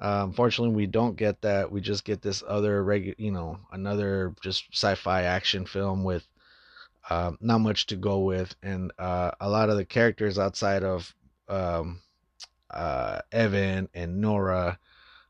Uh, 0.00 0.22
unfortunately, 0.24 0.74
we 0.74 0.86
don't 0.86 1.16
get 1.16 1.40
that. 1.42 1.70
We 1.70 1.80
just 1.80 2.04
get 2.04 2.22
this 2.22 2.42
other 2.46 2.82
regular, 2.82 3.14
you 3.18 3.30
know, 3.30 3.60
another 3.70 4.34
just 4.42 4.64
sci-fi 4.72 5.22
action 5.22 5.66
film 5.66 6.02
with 6.02 6.26
uh, 7.10 7.32
not 7.40 7.58
much 7.58 7.86
to 7.86 7.96
go 7.96 8.20
with, 8.20 8.54
and 8.62 8.92
uh, 8.98 9.32
a 9.40 9.48
lot 9.48 9.70
of 9.70 9.76
the 9.76 9.84
characters 9.84 10.38
outside 10.38 10.82
of 10.82 11.14
um, 11.48 12.00
uh, 12.70 13.20
Evan 13.30 13.88
and 13.94 14.20
Nora, 14.20 14.78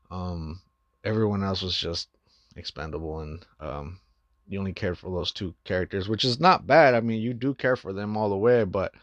um, 0.09 0.61
everyone 1.03 1.43
else 1.43 1.61
was 1.61 1.77
just 1.77 2.07
expendable, 2.55 3.19
and 3.19 3.45
um, 3.59 3.99
you 4.47 4.59
only 4.59 4.73
cared 4.73 4.97
for 4.97 5.09
those 5.09 5.31
two 5.31 5.53
characters, 5.63 6.07
which 6.07 6.25
is 6.25 6.39
not 6.39 6.67
bad. 6.67 6.93
I 6.93 7.01
mean, 7.01 7.21
you 7.21 7.33
do 7.33 7.53
care 7.53 7.75
for 7.75 7.93
them 7.93 8.17
all 8.17 8.29
the 8.29 8.37
way, 8.37 8.63
but 8.63 8.93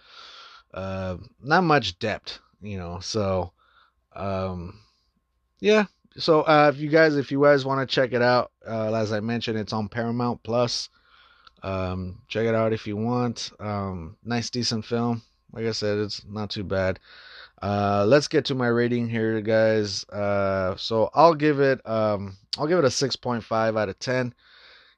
uh, 0.75 1.17
not 1.43 1.65
much 1.65 1.99
depth, 1.99 2.39
you 2.61 2.79
know. 2.79 3.01
So, 3.01 3.53
um, 4.15 4.81
yeah. 5.61 5.87
So, 6.17 6.43
uh, 6.43 6.71
if 6.75 6.81
you 6.81 6.89
guys, 6.89 7.17
if 7.17 7.31
you 7.31 7.43
guys 7.43 7.65
want 7.65 7.89
to 7.89 7.93
check 7.93 8.13
it 8.13 8.23
out, 8.23 8.53
uh, 8.67 8.93
as 8.95 9.13
I 9.13 9.21
mentioned, 9.21 9.59
it's 9.59 9.73
on 9.73 9.89
Paramount 9.89 10.43
Plus. 10.43 10.89
Um, 11.63 12.23
check 12.29 12.47
it 12.47 12.55
out 12.55 12.73
if 12.73 12.87
you 12.87 12.97
want. 12.97 13.53
Um, 13.61 14.17
nice, 14.25 14.51
decent 14.51 14.85
film. 14.85 15.23
Like 15.53 15.67
I 15.67 15.73
said, 15.73 15.99
it's 15.99 16.25
not 16.27 16.51
too 16.51 16.65
bad. 16.65 17.01
Uh, 17.63 18.05
let's 18.09 18.29
get 18.29 18.47
to 18.47 18.55
my 18.55 18.69
rating 18.69 19.09
here, 19.09 19.41
guys. 19.41 20.05
Uh, 20.05 20.77
so 20.77 21.11
I'll 21.15 21.35
give 21.35 21.61
it, 21.61 21.87
um, 21.87 22.37
I'll 22.59 22.67
give 22.67 22.79
it 22.79 22.85
a 22.85 22.89
6.5 22.89 23.79
out 23.79 23.89
of 23.89 23.99
10. 23.99 24.35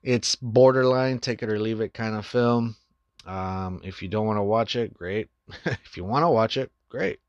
It's 0.02 0.34
borderline, 0.36 1.18
take 1.18 1.42
it 1.42 1.48
or 1.48 1.58
leave 1.58 1.80
it 1.80 1.94
kind 1.94 2.16
of 2.16 2.26
film. 2.26 2.76
Um, 3.24 3.80
if 3.84 4.02
you 4.02 4.08
don't 4.08 4.26
want 4.26 4.38
to 4.38 4.42
watch 4.42 4.74
it, 4.74 4.92
great. 4.94 5.28
if 5.64 5.96
you 5.96 6.04
want 6.04 6.24
to 6.24 6.28
watch 6.28 6.56
it, 6.56 6.72
great. 6.88 7.20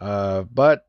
Uh, 0.00 0.42
but 0.42 0.86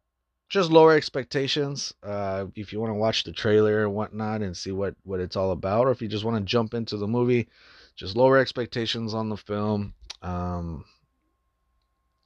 just 0.47 0.71
lower 0.71 0.95
expectations. 0.95 1.93
Uh, 2.03 2.45
if 2.55 2.71
you 2.71 2.79
want 2.79 2.91
to 2.91 2.95
watch 2.97 3.23
the 3.23 3.31
trailer 3.31 3.83
and 3.83 3.93
whatnot 3.93 4.41
and 4.41 4.55
see 4.55 4.71
what 4.71 4.95
what 5.03 5.19
it's 5.19 5.35
all 5.35 5.51
about, 5.51 5.87
or 5.87 5.91
if 5.91 6.01
you 6.01 6.07
just 6.07 6.23
want 6.23 6.37
to 6.37 6.49
jump 6.49 6.73
into 6.73 6.97
the 6.97 7.07
movie, 7.07 7.47
just 7.95 8.15
lower 8.15 8.37
expectations 8.37 9.13
on 9.13 9.29
the 9.29 9.37
film. 9.37 9.93
Um, 10.21 10.85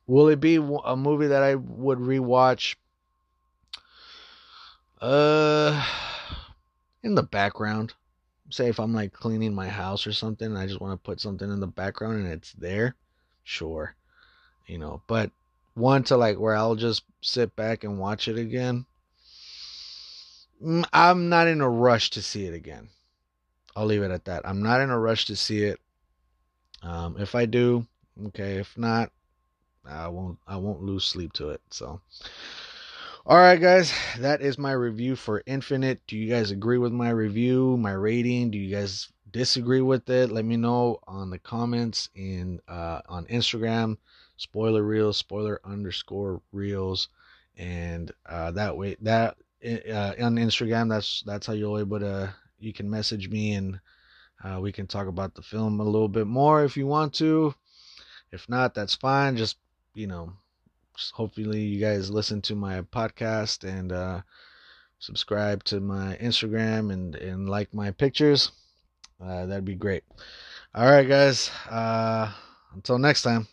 will 0.07 0.27
it 0.29 0.39
be 0.39 0.55
a 0.55 0.95
movie 0.95 1.27
that 1.27 1.43
I 1.43 1.55
would 1.55 1.99
rewatch? 1.99 2.75
Uh, 5.01 5.85
in 7.03 7.15
the 7.15 7.23
background. 7.23 7.93
Say 8.49 8.67
if 8.67 8.79
I'm 8.79 8.93
like 8.93 9.11
cleaning 9.11 9.53
my 9.53 9.67
house 9.67 10.05
or 10.05 10.13
something, 10.13 10.55
I 10.55 10.67
just 10.67 10.79
want 10.79 10.93
to 10.93 11.05
put 11.05 11.19
something 11.19 11.51
in 11.51 11.59
the 11.59 11.67
background 11.67 12.17
and 12.17 12.27
it's 12.27 12.53
there. 12.53 12.95
Sure, 13.43 13.95
you 14.67 14.77
know, 14.77 15.01
but 15.07 15.31
one 15.73 16.03
to 16.05 16.17
like 16.17 16.39
where 16.39 16.55
I'll 16.55 16.75
just 16.75 17.03
sit 17.21 17.55
back 17.55 17.83
and 17.83 17.99
watch 17.99 18.27
it 18.27 18.37
again. 18.37 18.85
Mm, 20.63 20.85
I'm 20.93 21.29
not 21.29 21.47
in 21.47 21.61
a 21.61 21.69
rush 21.69 22.11
to 22.11 22.21
see 22.21 22.45
it 22.45 22.53
again. 22.53 22.89
I'll 23.75 23.85
leave 23.85 24.03
it 24.03 24.11
at 24.11 24.25
that. 24.25 24.47
I'm 24.47 24.63
not 24.63 24.81
in 24.81 24.89
a 24.89 24.99
rush 24.99 25.25
to 25.25 25.35
see 25.35 25.63
it. 25.63 25.79
Um, 26.81 27.17
if 27.19 27.35
I 27.35 27.45
do, 27.45 27.85
okay. 28.27 28.57
If 28.57 28.77
not, 28.77 29.11
I 29.85 30.07
won't. 30.07 30.39
I 30.47 30.57
won't 30.57 30.81
lose 30.81 31.03
sleep 31.03 31.33
to 31.33 31.49
it. 31.49 31.61
So, 31.71 31.99
all 33.27 33.37
right, 33.37 33.59
guys, 33.59 33.91
that 34.19 34.41
is 34.41 34.59
my 34.59 34.71
review 34.71 35.15
for 35.15 35.41
Infinite. 35.47 35.99
Do 36.05 36.15
you 36.15 36.29
guys 36.29 36.51
agree 36.51 36.77
with 36.77 36.91
my 36.91 37.09
review, 37.09 37.75
my 37.75 37.91
rating? 37.91 38.51
Do 38.51 38.59
you 38.59 38.75
guys 38.75 39.11
disagree 39.31 39.81
with 39.81 40.07
it? 40.11 40.29
Let 40.29 40.45
me 40.45 40.57
know 40.57 40.99
on 41.07 41.31
the 41.31 41.39
comments 41.39 42.09
in 42.13 42.59
uh, 42.67 43.01
on 43.09 43.25
Instagram 43.25 43.97
spoiler 44.37 44.83
reels, 44.83 45.17
spoiler 45.17 45.59
underscore 45.65 46.39
reels, 46.51 47.09
and 47.57 48.11
uh, 48.27 48.51
that 48.51 48.77
way 48.77 48.95
that 49.01 49.37
uh, 49.65 50.13
on 50.21 50.35
Instagram 50.35 50.89
that's 50.89 51.23
that's 51.25 51.47
how 51.47 51.53
you'll 51.53 51.79
able 51.79 51.99
to 51.99 52.31
you 52.59 52.73
can 52.73 52.87
message 52.89 53.27
me 53.27 53.53
and 53.53 53.79
uh, 54.43 54.59
we 54.61 54.71
can 54.71 54.85
talk 54.85 55.07
about 55.07 55.33
the 55.33 55.41
film 55.41 55.79
a 55.79 55.83
little 55.83 56.09
bit 56.09 56.27
more 56.27 56.63
if 56.63 56.77
you 56.77 56.85
want 56.85 57.13
to. 57.15 57.55
If 58.31 58.47
not, 58.49 58.75
that's 58.75 58.93
fine. 58.93 59.35
Just 59.35 59.57
you 59.95 60.05
know, 60.05 60.33
hopefully 61.13 61.61
you 61.61 61.79
guys 61.79 62.09
listen 62.09 62.41
to 62.43 62.55
my 62.55 62.81
podcast 62.81 63.63
and 63.63 63.91
uh, 63.91 64.21
subscribe 64.99 65.63
to 65.65 65.79
my 65.79 66.17
Instagram 66.21 66.91
and 66.91 67.15
and 67.15 67.49
like 67.49 67.73
my 67.73 67.91
pictures. 67.91 68.51
Uh, 69.23 69.45
that'd 69.45 69.65
be 69.65 69.75
great. 69.75 70.03
All 70.73 70.85
right, 70.85 71.07
guys. 71.07 71.49
Uh, 71.69 72.31
until 72.73 72.97
next 72.97 73.21
time. 73.21 73.47